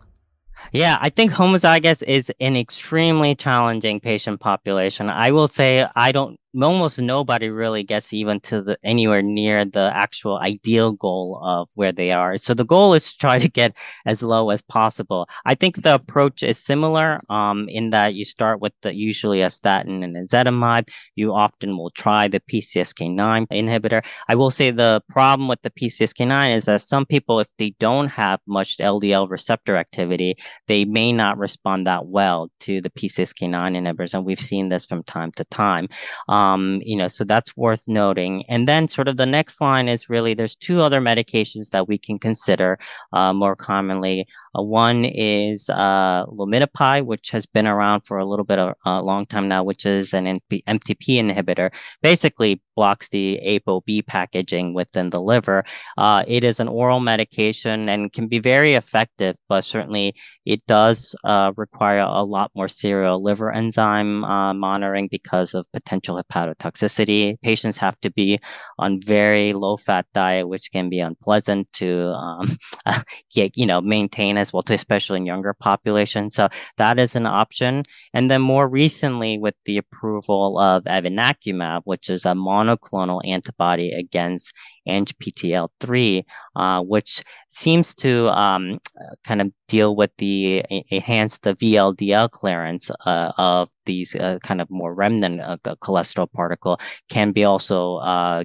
yeah, 0.72 0.98
I 1.00 1.10
think 1.10 1.32
homozygous 1.32 2.02
is 2.02 2.32
an 2.40 2.56
extremely 2.56 3.34
challenging 3.34 4.00
patient 4.00 4.40
population. 4.40 5.10
I 5.10 5.30
will 5.30 5.48
say 5.48 5.86
I 5.94 6.12
don't 6.12 6.38
almost 6.62 6.98
nobody 6.98 7.48
really 7.48 7.82
gets 7.82 8.12
even 8.12 8.40
to 8.40 8.62
the 8.62 8.78
anywhere 8.84 9.22
near 9.22 9.64
the 9.64 9.90
actual 9.94 10.38
ideal 10.38 10.92
goal 10.92 11.40
of 11.42 11.68
where 11.74 11.92
they 11.92 12.12
are. 12.12 12.36
So 12.36 12.54
the 12.54 12.64
goal 12.64 12.94
is 12.94 13.12
to 13.12 13.18
try 13.18 13.38
to 13.38 13.48
get 13.48 13.76
as 14.06 14.22
low 14.22 14.50
as 14.50 14.62
possible. 14.62 15.28
I 15.44 15.54
think 15.54 15.82
the 15.82 15.94
approach 15.94 16.42
is 16.42 16.58
similar 16.58 17.18
um, 17.28 17.68
in 17.68 17.90
that 17.90 18.14
you 18.14 18.24
start 18.24 18.60
with 18.60 18.72
the 18.82 18.94
usually 18.94 19.42
a 19.42 19.50
statin 19.50 20.02
and 20.02 20.16
ezetimibe. 20.16 20.90
You 21.16 21.34
often 21.34 21.76
will 21.76 21.90
try 21.90 22.28
the 22.28 22.40
PCSK9 22.40 23.48
inhibitor. 23.48 24.04
I 24.28 24.34
will 24.34 24.50
say 24.50 24.70
the 24.70 25.02
problem 25.08 25.48
with 25.48 25.62
the 25.62 25.70
PCSK9 25.70 26.54
is 26.54 26.66
that 26.66 26.82
some 26.82 27.06
people, 27.06 27.40
if 27.40 27.48
they 27.58 27.70
don't 27.80 28.08
have 28.08 28.40
much 28.46 28.78
LDL 28.78 29.30
receptor 29.30 29.76
activity, 29.76 30.36
they 30.68 30.84
may 30.84 31.12
not 31.12 31.38
respond 31.38 31.86
that 31.86 32.06
well 32.06 32.50
to 32.60 32.80
the 32.80 32.90
PCSK9 32.90 33.50
inhibitors. 33.50 34.14
And 34.14 34.24
we've 34.24 34.38
seen 34.38 34.68
this 34.68 34.86
from 34.86 35.02
time 35.02 35.32
to 35.32 35.44
time. 35.46 35.88
Um, 36.28 36.43
um, 36.44 36.80
you 36.84 36.96
know, 36.96 37.08
so 37.08 37.24
that's 37.24 37.56
worth 37.56 37.84
noting. 37.88 38.44
And 38.48 38.68
then 38.68 38.88
sort 38.88 39.08
of 39.08 39.16
the 39.16 39.26
next 39.26 39.60
line 39.60 39.88
is 39.88 40.10
really 40.10 40.34
there's 40.34 40.56
two 40.56 40.80
other 40.80 41.00
medications 41.00 41.70
that 41.70 41.88
we 41.88 41.98
can 41.98 42.18
consider 42.18 42.78
uh, 43.12 43.32
more 43.32 43.56
commonly. 43.56 44.26
Uh, 44.56 44.62
one 44.62 45.04
is 45.04 45.70
uh, 45.70 46.24
which 46.28 47.30
has 47.30 47.46
been 47.46 47.66
around 47.66 48.02
for 48.02 48.18
a 48.18 48.24
little 48.24 48.44
bit 48.44 48.58
of 48.58 48.74
a 48.84 49.02
long 49.02 49.26
time 49.26 49.48
now, 49.48 49.62
which 49.62 49.86
is 49.86 50.12
an 50.12 50.38
MTP 50.50 51.18
inhibitor. 51.22 51.70
Basically, 52.02 52.60
blocks 52.74 53.08
the 53.08 53.40
ApoB 53.44 54.06
packaging 54.06 54.74
within 54.74 55.10
the 55.10 55.20
liver. 55.20 55.64
Uh, 55.96 56.24
it 56.26 56.44
is 56.44 56.60
an 56.60 56.68
oral 56.68 57.00
medication 57.00 57.88
and 57.88 58.12
can 58.12 58.26
be 58.28 58.38
very 58.38 58.74
effective, 58.74 59.36
but 59.48 59.64
certainly 59.64 60.14
it 60.44 60.64
does 60.66 61.14
uh, 61.24 61.52
require 61.56 62.00
a 62.00 62.22
lot 62.22 62.50
more 62.54 62.68
serial 62.68 63.22
liver 63.22 63.52
enzyme 63.52 64.24
uh, 64.24 64.54
monitoring 64.54 65.08
because 65.10 65.54
of 65.54 65.70
potential 65.72 66.18
hepatotoxicity. 66.34 67.40
Patients 67.42 67.76
have 67.78 67.98
to 68.00 68.10
be 68.10 68.38
on 68.78 69.00
very 69.00 69.52
low 69.52 69.76
fat 69.76 70.06
diet, 70.12 70.48
which 70.48 70.72
can 70.72 70.88
be 70.88 70.98
unpleasant 70.98 71.72
to 71.74 72.12
um, 72.12 72.48
get, 73.34 73.56
you 73.56 73.66
know, 73.66 73.80
maintain 73.80 74.36
as 74.38 74.52
well, 74.52 74.62
especially 74.68 75.18
in 75.18 75.26
younger 75.26 75.54
population. 75.54 76.30
So 76.30 76.48
that 76.76 76.98
is 76.98 77.16
an 77.16 77.26
option. 77.26 77.84
And 78.12 78.30
then 78.30 78.42
more 78.42 78.68
recently 78.68 79.38
with 79.38 79.54
the 79.64 79.78
approval 79.78 80.58
of 80.58 80.84
evinacumab, 80.84 81.82
which 81.84 82.10
is 82.10 82.24
a 82.24 82.34
monoclonal 82.34 83.20
antibody 83.24 83.92
against 83.92 84.54
ANGPTL3, 84.88 86.22
uh, 86.56 86.82
which 86.82 87.22
seems 87.48 87.94
to 87.96 88.28
um, 88.30 88.78
kind 89.24 89.40
of 89.40 89.52
deal 89.68 89.96
with 89.96 90.10
the 90.18 90.64
enhance 90.90 91.38
the 91.38 91.54
VLDL 91.54 92.30
clearance 92.30 92.90
uh, 93.06 93.32
of 93.38 93.70
these 93.86 94.14
uh, 94.14 94.38
kind 94.42 94.60
of 94.60 94.70
more 94.70 94.94
remnant 94.94 95.40
uh, 95.40 95.56
cholesterol 95.80 96.30
particle 96.32 96.78
can 97.08 97.32
be 97.32 97.44
also 97.44 97.96
uh, 97.96 98.44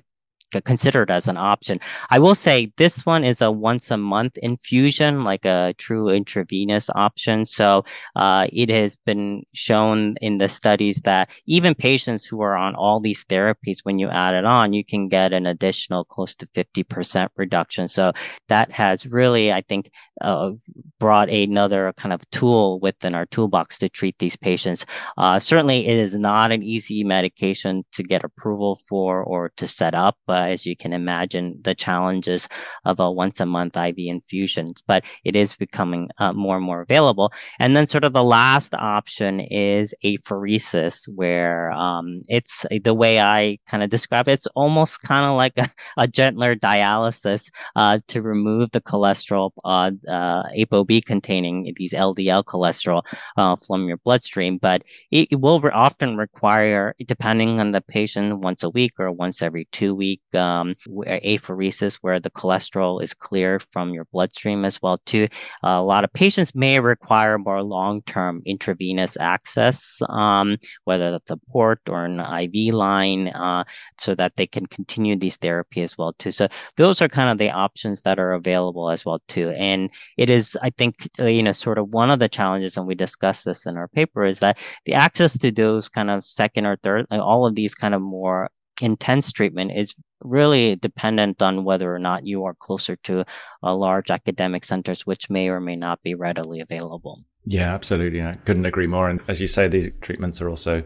considered 0.66 1.12
as 1.12 1.28
an 1.28 1.38
option. 1.38 1.80
I 2.10 2.20
will 2.20 2.36
say 2.36 2.72
this 2.78 3.06
one 3.06 3.24
is 3.24 3.42
a 3.42 3.52
once 3.52 3.92
a 3.92 3.98
month 3.98 4.38
infusion, 4.38 5.24
like 5.24 5.46
a 5.46 5.74
true 5.78 6.10
intravenous 6.10 6.90
option. 6.96 7.46
So 7.46 7.86
uh, 8.16 8.48
it 8.52 8.70
has 8.70 8.96
been 8.96 9.44
shown 9.54 10.16
in 10.22 10.38
the 10.38 10.50
studies 10.50 11.02
that 11.02 11.30
even 11.46 11.76
patients 11.76 12.26
who 12.26 12.42
are 12.42 12.56
on 12.56 12.76
all 12.76 13.00
these 13.00 13.26
therapies, 13.26 13.80
when 13.84 14.00
you 14.00 14.10
add 14.10 14.34
it 14.34 14.46
on, 14.46 14.74
you 14.74 14.84
can 14.84 15.08
get 15.08 15.34
an 15.34 15.46
additional 15.46 16.04
close 16.04 16.36
to 16.36 16.46
50% 16.48 17.28
reduction. 17.36 17.88
So 17.88 18.14
that 18.48 18.72
has 18.72 19.06
really, 19.08 19.54
I 19.54 19.62
think, 19.62 19.92
uh, 20.22 20.52
brought 21.00 21.30
another 21.30 21.94
kind 21.94 22.14
of 22.14 22.30
tool 22.32 22.80
within 22.80 23.16
our 23.16 23.26
toolbox 23.26 23.80
to 23.80 23.90
treat 23.90 24.18
these 24.20 24.36
patients. 24.36 24.86
Uh, 25.18 25.40
certainly, 25.40 25.88
it 25.88 25.98
is 25.98 26.18
not 26.18 26.52
an 26.52 26.64
easy 26.64 27.04
medication 27.04 27.84
to 27.94 28.04
get 28.04 28.24
approval 28.24 28.76
for 28.76 29.24
or 29.24 29.52
to 29.58 29.68
set 29.68 29.96
up. 29.96 30.18
But 30.28 30.39
as 30.48 30.66
you 30.66 30.76
can 30.76 30.94
imagine, 30.94 31.60
the 31.62 31.76
challenges 31.76 32.48
of 32.86 33.00
a 33.00 33.12
once 33.12 33.40
a 33.40 33.46
month 33.46 33.78
IV 33.78 33.96
infusions, 33.98 34.82
but 34.86 35.04
it 35.24 35.36
is 35.36 35.56
becoming 35.56 36.10
uh, 36.18 36.34
more 36.34 36.58
and 36.58 36.66
more 36.66 36.82
available. 36.82 37.32
And 37.60 37.76
then 37.76 37.88
sort 37.88 38.04
of 38.04 38.14
the 38.14 38.24
last 38.24 38.74
option 38.74 39.40
is 39.40 39.94
apheresis, 40.04 41.08
where 41.14 41.72
um, 41.72 42.22
it's 42.28 42.66
the 42.84 42.94
way 42.94 43.20
I 43.20 43.58
kind 43.68 43.84
of 43.84 43.90
describe 43.90 44.28
it, 44.28 44.34
it's 44.34 44.48
almost 44.56 45.02
kind 45.02 45.26
of 45.26 45.36
like 45.36 45.58
a, 45.58 45.68
a, 45.98 46.08
gentler 46.08 46.56
dialysis 46.56 47.50
uh, 47.76 48.00
to 48.08 48.22
remove 48.22 48.72
the 48.72 48.82
cholesterol, 48.82 49.52
uh, 49.64 49.92
uh 50.08 50.44
ApoB 50.58 51.06
containing 51.06 51.74
these 51.76 51.94
LDL 51.94 52.44
cholesterol 52.44 53.04
uh, 53.38 53.56
from 53.56 53.88
your 53.88 53.98
bloodstream. 53.98 54.58
But 54.58 54.84
it, 55.12 55.28
it 55.32 55.42
will 55.42 55.60
re- 55.60 55.72
often 55.74 56.18
require, 56.18 56.96
depending 57.06 57.60
on 57.60 57.72
the 57.72 57.82
patient, 57.82 58.40
once 58.40 58.64
a 58.64 58.70
week 58.70 58.94
or 59.00 59.12
once 59.12 59.42
every 59.42 59.66
two 59.72 59.94
weeks 59.96 60.24
um, 60.36 60.76
apheresis, 61.08 62.00
where 62.02 62.20
the 62.20 62.30
cholesterol 62.30 63.02
is 63.02 63.14
cleared 63.14 63.64
from 63.72 63.94
your 63.94 64.06
bloodstream 64.12 64.66
as 64.66 64.82
well 64.82 64.98
too. 65.06 65.28
A 65.64 65.82
lot 65.82 66.04
of 66.04 66.14
patients 66.14 66.56
may 66.56 66.80
require 66.80 67.38
more 67.38 67.64
long-term 67.64 68.42
intravenous 68.46 69.18
access, 69.18 70.02
um, 70.10 70.58
whether 70.86 71.12
that's 71.12 71.32
a 71.32 71.38
port 71.52 71.82
or 71.90 72.06
an 72.06 72.20
IV 72.20 72.74
line, 72.74 73.30
uh, 73.30 73.64
so 73.98 74.16
that 74.16 74.36
they 74.36 74.48
can 74.48 74.66
continue 74.68 75.16
these 75.16 75.38
therapy 75.38 75.82
as 75.82 75.98
well 75.98 76.14
too. 76.14 76.32
So 76.32 76.48
those 76.78 77.02
are 77.02 77.08
kind 77.08 77.30
of 77.30 77.38
the 77.38 77.52
options 77.52 78.02
that 78.04 78.20
are 78.20 78.34
available 78.34 78.90
as 78.90 79.06
well 79.06 79.20
too. 79.28 79.52
And 79.58 79.92
it 80.18 80.30
is, 80.30 80.58
I 80.62 80.70
think, 80.72 80.96
uh, 81.20 81.26
you 81.26 81.44
know, 81.44 81.52
sort 81.52 81.78
of 81.78 81.90
one 81.90 82.12
of 82.12 82.20
the 82.20 82.30
challenges, 82.30 82.78
and 82.78 82.88
we 82.88 82.96
discussed 82.96 83.46
this 83.46 83.66
in 83.66 83.78
our 83.78 83.88
paper, 83.88 84.24
is 84.24 84.40
that 84.40 84.58
the 84.86 84.94
access 84.94 85.38
to 85.38 85.52
those 85.52 85.90
kind 85.90 86.10
of 86.10 86.24
second 86.24 86.66
or 86.66 86.78
third, 86.78 87.06
all 87.12 87.46
of 87.46 87.56
these 87.56 87.76
kind 87.76 87.94
of 87.94 88.02
more 88.02 88.50
intense 88.82 89.32
treatment 89.32 89.72
is 89.76 89.96
really 90.22 90.76
dependent 90.76 91.42
on 91.42 91.64
whether 91.64 91.94
or 91.94 92.00
not 92.00 92.26
you 92.26 92.46
are 92.46 92.54
closer 92.54 92.96
to 92.98 93.24
a 93.64 93.76
large 93.76 94.12
academic 94.12 94.66
centers, 94.66 95.06
which 95.06 95.30
may 95.30 95.50
or 95.50 95.60
may 95.60 95.76
not 95.76 96.02
be 96.04 96.16
readily 96.16 96.60
available. 96.60 97.24
Yeah, 97.46 97.74
absolutely. 97.74 98.22
I 98.22 98.36
couldn't 98.46 98.66
agree 98.66 98.88
more. 98.88 99.10
And 99.10 99.22
as 99.28 99.42
you 99.42 99.48
say, 99.48 99.68
these 99.68 99.90
treatments 100.02 100.42
are 100.42 100.50
also 100.50 100.84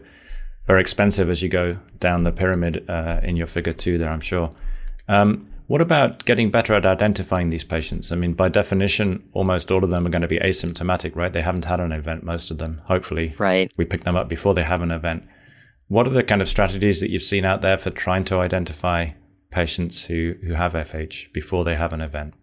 very 0.66 0.80
expensive 0.80 1.28
as 1.28 1.42
you 1.42 1.48
go 1.48 1.78
down 1.98 2.24
the 2.24 2.32
pyramid 2.32 2.88
uh, 2.88 3.20
in 3.22 3.36
your 3.36 3.46
figure 3.46 3.72
two 3.72 3.98
there, 3.98 4.10
I'm 4.10 4.20
sure. 4.20 4.54
Um, 5.08 5.46
what 5.66 5.80
about 5.80 6.24
getting 6.24 6.50
better 6.50 6.74
at 6.74 6.84
identifying 6.84 7.50
these 7.50 7.64
patients? 7.64 8.12
I 8.12 8.16
mean, 8.16 8.34
by 8.34 8.48
definition, 8.48 9.26
almost 9.32 9.70
all 9.70 9.82
of 9.82 9.90
them 9.90 10.06
are 10.06 10.10
going 10.10 10.22
to 10.22 10.28
be 10.28 10.38
asymptomatic, 10.38 11.16
right? 11.16 11.32
They 11.32 11.42
haven't 11.42 11.64
had 11.64 11.80
an 11.80 11.92
event, 11.92 12.22
most 12.22 12.50
of 12.50 12.58
them. 12.58 12.82
Hopefully, 12.84 13.34
right. 13.38 13.72
we 13.78 13.86
pick 13.86 14.04
them 14.04 14.16
up 14.16 14.28
before 14.28 14.54
they 14.54 14.62
have 14.62 14.82
an 14.82 14.90
event. 14.90 15.26
What 15.88 16.06
are 16.06 16.10
the 16.10 16.22
kind 16.22 16.42
of 16.42 16.48
strategies 16.48 17.00
that 17.00 17.10
you've 17.10 17.22
seen 17.22 17.44
out 17.44 17.62
there 17.62 17.78
for 17.78 17.90
trying 17.90 18.24
to 18.26 18.38
identify 18.38 19.10
patients 19.54 20.04
who, 20.04 20.34
who 20.44 20.54
have 20.54 20.72
FH 20.72 21.32
before 21.32 21.64
they 21.64 21.76
have 21.76 21.92
an 21.92 22.00
event? 22.00 22.34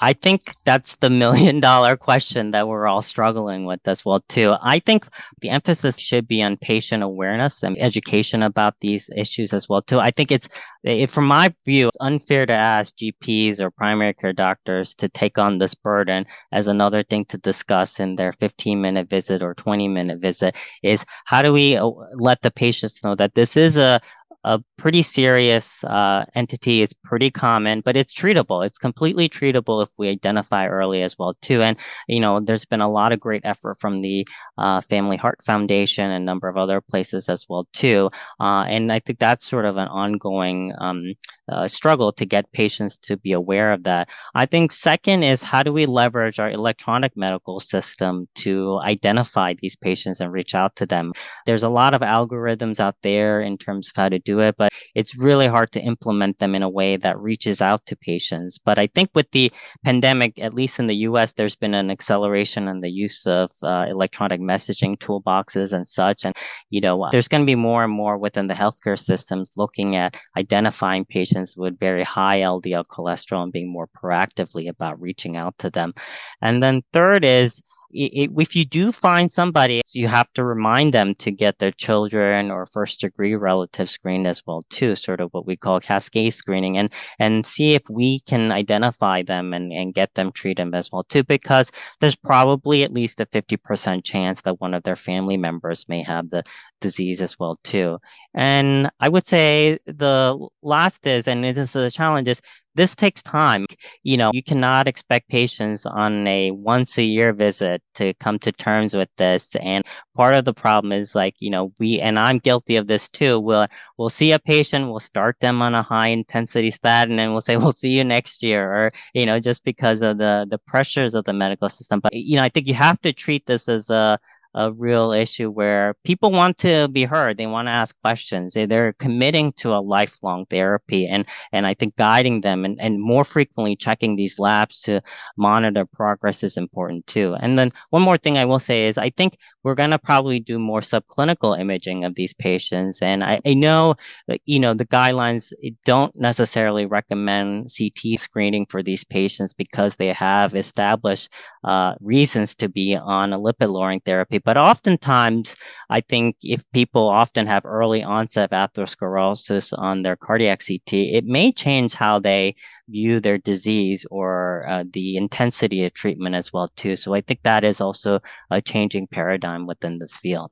I 0.00 0.12
think 0.12 0.40
that's 0.64 0.96
the 0.96 1.10
million 1.10 1.60
dollar 1.60 1.96
question 1.96 2.50
that 2.50 2.66
we're 2.66 2.86
all 2.86 3.02
struggling 3.02 3.64
with 3.64 3.86
as 3.86 4.04
well 4.04 4.20
too. 4.28 4.54
I 4.60 4.80
think 4.80 5.06
the 5.40 5.50
emphasis 5.50 5.98
should 5.98 6.26
be 6.26 6.42
on 6.42 6.56
patient 6.56 7.02
awareness 7.02 7.62
and 7.62 7.78
education 7.78 8.42
about 8.42 8.74
these 8.80 9.08
issues 9.16 9.52
as 9.52 9.68
well 9.68 9.82
too. 9.82 10.00
I 10.00 10.10
think 10.10 10.32
it's, 10.32 10.48
it, 10.82 11.10
from 11.10 11.26
my 11.26 11.54
view, 11.64 11.88
it's 11.88 11.96
unfair 12.00 12.44
to 12.44 12.52
ask 12.52 12.96
GPs 12.96 13.60
or 13.60 13.70
primary 13.70 14.14
care 14.14 14.32
doctors 14.32 14.94
to 14.96 15.08
take 15.08 15.38
on 15.38 15.58
this 15.58 15.74
burden 15.74 16.26
as 16.52 16.66
another 16.66 17.02
thing 17.02 17.24
to 17.26 17.38
discuss 17.38 18.00
in 18.00 18.16
their 18.16 18.32
15 18.32 18.80
minute 18.80 19.08
visit 19.08 19.42
or 19.42 19.54
20 19.54 19.88
minute 19.88 20.20
visit 20.20 20.56
is 20.82 21.06
how 21.24 21.40
do 21.40 21.52
we 21.52 21.76
uh, 21.76 21.88
let 22.14 22.42
the 22.42 22.50
patients 22.50 23.04
know 23.04 23.14
that 23.14 23.34
this 23.34 23.56
is 23.56 23.76
a, 23.76 24.00
a 24.44 24.62
pretty 24.76 25.02
serious 25.02 25.82
uh, 25.84 26.24
entity. 26.34 26.82
It's 26.82 26.92
pretty 26.92 27.30
common, 27.30 27.80
but 27.80 27.96
it's 27.96 28.14
treatable. 28.14 28.64
It's 28.64 28.78
completely 28.78 29.28
treatable 29.28 29.82
if 29.82 29.90
we 29.98 30.08
identify 30.08 30.66
early 30.66 31.02
as 31.02 31.18
well 31.18 31.34
too. 31.40 31.62
And 31.62 31.78
you 32.08 32.20
know, 32.20 32.40
there's 32.40 32.64
been 32.64 32.80
a 32.80 32.90
lot 32.90 33.12
of 33.12 33.20
great 33.20 33.42
effort 33.44 33.78
from 33.80 33.96
the 33.96 34.26
uh, 34.58 34.80
Family 34.82 35.16
Heart 35.16 35.42
Foundation 35.42 36.10
and 36.10 36.22
a 36.22 36.24
number 36.24 36.48
of 36.48 36.56
other 36.56 36.80
places 36.80 37.28
as 37.28 37.46
well 37.48 37.66
too. 37.72 38.10
Uh, 38.40 38.64
and 38.68 38.92
I 38.92 38.98
think 38.98 39.18
that's 39.18 39.46
sort 39.46 39.64
of 39.64 39.76
an 39.76 39.88
ongoing 39.88 40.72
um, 40.78 41.14
uh, 41.48 41.68
struggle 41.68 42.12
to 42.12 42.24
get 42.24 42.52
patients 42.52 42.98
to 42.98 43.16
be 43.16 43.32
aware 43.32 43.72
of 43.72 43.84
that. 43.84 44.08
I 44.34 44.46
think 44.46 44.72
second 44.72 45.22
is 45.22 45.42
how 45.42 45.62
do 45.62 45.72
we 45.72 45.86
leverage 45.86 46.38
our 46.38 46.50
electronic 46.50 47.16
medical 47.16 47.60
system 47.60 48.28
to 48.36 48.80
identify 48.82 49.54
these 49.54 49.76
patients 49.76 50.20
and 50.20 50.32
reach 50.32 50.54
out 50.54 50.76
to 50.76 50.86
them? 50.86 51.12
There's 51.46 51.62
a 51.62 51.68
lot 51.68 51.94
of 51.94 52.00
algorithms 52.00 52.80
out 52.80 52.96
there 53.02 53.40
in 53.40 53.58
terms 53.58 53.88
of 53.88 53.96
how 53.96 54.08
to 54.08 54.18
do 54.18 54.33
it, 54.40 54.56
but 54.56 54.72
it's 54.94 55.16
really 55.16 55.46
hard 55.46 55.70
to 55.72 55.80
implement 55.80 56.38
them 56.38 56.54
in 56.54 56.62
a 56.62 56.68
way 56.68 56.96
that 56.96 57.18
reaches 57.18 57.60
out 57.60 57.84
to 57.86 57.96
patients. 57.96 58.58
But 58.58 58.78
I 58.78 58.86
think 58.88 59.10
with 59.14 59.30
the 59.32 59.52
pandemic, 59.84 60.42
at 60.42 60.54
least 60.54 60.78
in 60.78 60.86
the 60.86 60.96
US, 61.08 61.32
there's 61.32 61.56
been 61.56 61.74
an 61.74 61.90
acceleration 61.90 62.68
in 62.68 62.80
the 62.80 62.90
use 62.90 63.26
of 63.26 63.50
uh, 63.62 63.86
electronic 63.88 64.40
messaging 64.40 64.96
toolboxes 64.98 65.72
and 65.72 65.86
such. 65.86 66.24
And, 66.24 66.34
you 66.70 66.80
know, 66.80 67.08
there's 67.10 67.28
going 67.28 67.42
to 67.42 67.46
be 67.46 67.54
more 67.54 67.84
and 67.84 67.92
more 67.92 68.18
within 68.18 68.48
the 68.48 68.54
healthcare 68.54 68.98
systems 68.98 69.50
looking 69.56 69.96
at 69.96 70.16
identifying 70.36 71.04
patients 71.04 71.56
with 71.56 71.78
very 71.78 72.04
high 72.04 72.40
LDL 72.40 72.84
cholesterol 72.86 73.42
and 73.42 73.52
being 73.52 73.72
more 73.72 73.88
proactively 73.88 74.68
about 74.68 75.00
reaching 75.00 75.36
out 75.36 75.56
to 75.58 75.70
them. 75.70 75.94
And 76.40 76.62
then 76.62 76.82
third 76.92 77.24
is, 77.24 77.62
if 77.92 78.56
you 78.56 78.64
do 78.64 78.92
find 78.92 79.32
somebody, 79.32 79.82
you 79.92 80.08
have 80.08 80.32
to 80.34 80.44
remind 80.44 80.92
them 80.94 81.14
to 81.16 81.30
get 81.30 81.58
their 81.58 81.70
children 81.70 82.50
or 82.50 82.66
first 82.66 83.00
degree 83.00 83.34
relatives 83.34 83.92
screened 83.92 84.26
as 84.26 84.42
well 84.46 84.62
too, 84.70 84.96
sort 84.96 85.20
of 85.20 85.30
what 85.32 85.46
we 85.46 85.56
call 85.56 85.80
cascade 85.80 86.34
screening, 86.34 86.76
and 86.76 86.90
and 87.18 87.46
see 87.46 87.74
if 87.74 87.82
we 87.90 88.20
can 88.20 88.52
identify 88.52 89.22
them 89.22 89.52
and, 89.52 89.72
and 89.72 89.94
get 89.94 90.14
them 90.14 90.32
treated 90.32 90.74
as 90.74 90.90
well 90.90 91.04
too, 91.04 91.24
because 91.24 91.70
there's 92.00 92.16
probably 92.16 92.82
at 92.82 92.92
least 92.92 93.20
a 93.20 93.26
50% 93.26 94.04
chance 94.04 94.42
that 94.42 94.60
one 94.60 94.74
of 94.74 94.82
their 94.84 94.96
family 94.96 95.36
members 95.36 95.88
may 95.88 96.02
have 96.02 96.30
the 96.30 96.42
disease 96.80 97.20
as 97.20 97.38
well 97.38 97.56
too. 97.64 97.98
And 98.34 98.90
I 99.00 99.08
would 99.08 99.26
say 99.26 99.78
the 99.86 100.38
last 100.62 101.06
is, 101.06 101.28
and 101.28 101.44
this 101.44 101.58
is 101.58 101.76
a 101.76 101.90
challenge, 101.90 102.28
is 102.28 102.40
this 102.74 102.94
takes 102.94 103.22
time. 103.22 103.66
You 104.02 104.16
know, 104.16 104.30
you 104.32 104.42
cannot 104.42 104.88
expect 104.88 105.28
patients 105.28 105.86
on 105.86 106.26
a 106.26 106.50
once 106.50 106.98
a 106.98 107.02
year 107.02 107.32
visit 107.32 107.82
to 107.94 108.14
come 108.14 108.38
to 108.40 108.52
terms 108.52 108.94
with 108.94 109.08
this. 109.16 109.54
And 109.56 109.84
part 110.14 110.34
of 110.34 110.44
the 110.44 110.54
problem 110.54 110.92
is 110.92 111.14
like, 111.14 111.34
you 111.38 111.50
know, 111.50 111.72
we, 111.78 112.00
and 112.00 112.18
I'm 112.18 112.38
guilty 112.38 112.76
of 112.76 112.86
this 112.86 113.08
too. 113.08 113.38
We'll, 113.40 113.66
we'll 113.96 114.08
see 114.08 114.32
a 114.32 114.38
patient, 114.38 114.88
we'll 114.88 114.98
start 114.98 115.38
them 115.40 115.62
on 115.62 115.74
a 115.74 115.82
high 115.82 116.08
intensity 116.08 116.70
statin 116.70 117.18
and 117.18 117.32
we'll 117.32 117.40
say, 117.40 117.56
we'll 117.56 117.72
see 117.72 117.96
you 117.96 118.04
next 118.04 118.42
year 118.42 118.72
or, 118.72 118.90
you 119.14 119.26
know, 119.26 119.40
just 119.40 119.64
because 119.64 120.02
of 120.02 120.18
the, 120.18 120.46
the 120.50 120.58
pressures 120.58 121.14
of 121.14 121.24
the 121.24 121.32
medical 121.32 121.68
system. 121.68 122.00
But, 122.00 122.14
you 122.14 122.36
know, 122.36 122.42
I 122.42 122.48
think 122.48 122.66
you 122.66 122.74
have 122.74 123.00
to 123.02 123.12
treat 123.12 123.46
this 123.46 123.68
as 123.68 123.90
a, 123.90 124.18
a 124.54 124.72
real 124.72 125.12
issue 125.12 125.50
where 125.50 125.94
people 126.04 126.30
want 126.30 126.58
to 126.58 126.88
be 126.88 127.04
heard. 127.04 127.36
They 127.36 127.46
want 127.46 127.68
to 127.68 127.72
ask 127.72 127.98
questions. 128.00 128.54
They're 128.54 128.92
committing 128.94 129.52
to 129.54 129.74
a 129.74 129.80
lifelong 129.80 130.46
therapy 130.46 131.06
and, 131.06 131.26
and 131.52 131.66
I 131.66 131.74
think 131.74 131.96
guiding 131.96 132.42
them 132.42 132.64
and, 132.64 132.80
and 132.80 133.00
more 133.00 133.24
frequently 133.24 133.76
checking 133.76 134.16
these 134.16 134.38
labs 134.38 134.82
to 134.82 135.00
monitor 135.36 135.84
progress 135.86 136.42
is 136.42 136.56
important 136.56 137.06
too. 137.06 137.36
And 137.40 137.58
then 137.58 137.70
one 137.90 138.02
more 138.02 138.16
thing 138.16 138.38
I 138.38 138.44
will 138.44 138.58
say 138.58 138.84
is 138.84 138.98
I 138.98 139.10
think 139.10 139.36
we're 139.64 139.74
going 139.74 139.90
to 139.90 139.98
probably 139.98 140.38
do 140.38 140.58
more 140.58 140.80
subclinical 140.80 141.58
imaging 141.58 142.04
of 142.04 142.14
these 142.14 142.34
patients. 142.34 143.00
And 143.02 143.24
I, 143.24 143.40
I 143.44 143.54
know 143.54 143.94
that, 144.28 144.40
you 144.44 144.60
know, 144.60 144.74
the 144.74 144.86
guidelines 144.86 145.52
don't 145.84 146.14
necessarily 146.14 146.86
recommend 146.86 147.70
CT 147.76 148.18
screening 148.20 148.66
for 148.66 148.82
these 148.82 149.04
patients 149.04 149.52
because 149.52 149.96
they 149.96 150.08
have 150.08 150.54
established 150.54 151.32
uh, 151.64 151.94
reasons 152.00 152.54
to 152.56 152.68
be 152.68 152.96
on 152.96 153.32
a 153.32 153.38
lipid 153.38 153.72
lowering 153.72 154.00
therapy. 154.00 154.38
But 154.44 154.56
oftentimes, 154.56 155.56
I 155.90 156.00
think 156.00 156.36
if 156.42 156.70
people 156.72 157.08
often 157.08 157.46
have 157.46 157.64
early 157.64 158.02
onset 158.02 158.52
of 158.52 158.70
atherosclerosis 158.72 159.76
on 159.76 160.02
their 160.02 160.16
cardiac 160.16 160.60
CT, 160.66 160.92
it 160.92 161.24
may 161.24 161.50
change 161.52 161.94
how 161.94 162.18
they 162.18 162.54
view 162.88 163.20
their 163.20 163.38
disease 163.38 164.06
or 164.10 164.66
uh, 164.68 164.84
the 164.92 165.16
intensity 165.16 165.84
of 165.84 165.94
treatment 165.94 166.34
as 166.34 166.52
well 166.52 166.68
too. 166.76 166.96
So 166.96 167.14
I 167.14 167.20
think 167.22 167.42
that 167.42 167.64
is 167.64 167.80
also 167.80 168.20
a 168.50 168.60
changing 168.60 169.06
paradigm 169.06 169.66
within 169.66 169.98
this 169.98 170.16
field. 170.16 170.50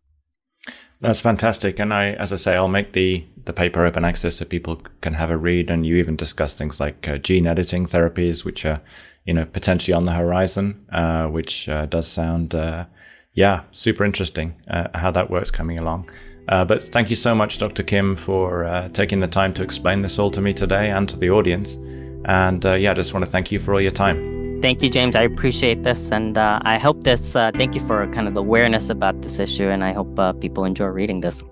That's 1.03 1.21
fantastic. 1.21 1.81
And 1.81 1.93
I, 1.93 2.13
as 2.13 2.33
I 2.33 2.37
say, 2.37 2.55
I'll 2.55 2.69
make 2.69 2.93
the, 2.93 3.27
the 3.45 3.53
paper 3.53 3.85
open 3.85 4.05
access 4.05 4.37
so 4.37 4.45
people 4.45 4.77
can 5.01 5.15
have 5.15 5.31
a 5.31 5.37
read. 5.37 5.69
And 5.69 5.85
you 5.85 5.97
even 5.97 6.15
discuss 6.15 6.55
things 6.55 6.79
like 6.79 7.09
uh, 7.09 7.19
gene 7.19 7.49
editing 7.49 7.87
therapies, 7.87 8.45
which 8.45 8.65
are, 8.65 8.81
you 9.25 9.35
know, 9.35 9.45
potentially 9.45 9.93
on 9.93 10.05
the 10.05 10.13
horizon, 10.13 10.87
uh, 10.93 11.27
which 11.27 11.69
uh, 11.69 11.87
does 11.87 12.07
sound, 12.07 12.55
uh, 12.55 12.87
yeah, 13.35 13.63
super 13.71 14.05
interesting 14.05 14.55
uh, 14.69 14.89
how 14.95 15.11
that 15.11 15.31
works 15.31 15.51
coming 15.51 15.79
along. 15.79 16.11
Uh, 16.49 16.65
but 16.65 16.83
thank 16.83 17.09
you 17.09 17.17
so 17.17 17.35
much, 17.35 17.59
Dr. 17.59 17.83
Kim, 17.83 18.17
for 18.17 18.89
taking 18.93 19.21
the 19.21 19.29
time 19.29 19.55
to 19.55 19.63
explain 19.63 20.03
this 20.03 20.19
all 20.19 20.31
to 20.31 20.41
me 20.41 20.53
today 20.53 20.91
and 20.91 21.09
to 21.09 21.17
the 21.17 21.31
audience. 21.31 21.77
And 22.25 22.65
yeah, 22.65 22.91
I 22.91 22.95
just 22.95 23.15
want 23.15 23.25
to 23.25 23.31
thank 23.31 23.53
you 23.53 23.61
for 23.61 23.75
all 23.75 23.81
your 23.81 23.93
time. 23.93 24.33
Thank 24.63 24.81
you, 24.81 24.89
James. 24.89 25.17
I 25.17 25.23
appreciate 25.23 25.83
this. 25.83 26.13
And 26.13 26.39
uh, 26.39 26.61
I 26.63 26.79
hope 26.79 27.03
this, 27.03 27.35
uh, 27.35 27.51
thank 27.57 27.75
you 27.75 27.81
for 27.81 28.07
kind 28.13 28.29
of 28.29 28.35
the 28.35 28.41
awareness 28.41 28.91
about 28.91 29.21
this 29.21 29.41
issue. 29.41 29.69
And 29.69 29.83
I 29.83 29.93
hope 29.93 30.17
uh, 30.17 30.33
people 30.35 30.65
enjoy 30.65 30.87
reading 30.87 31.21
this. 31.21 31.43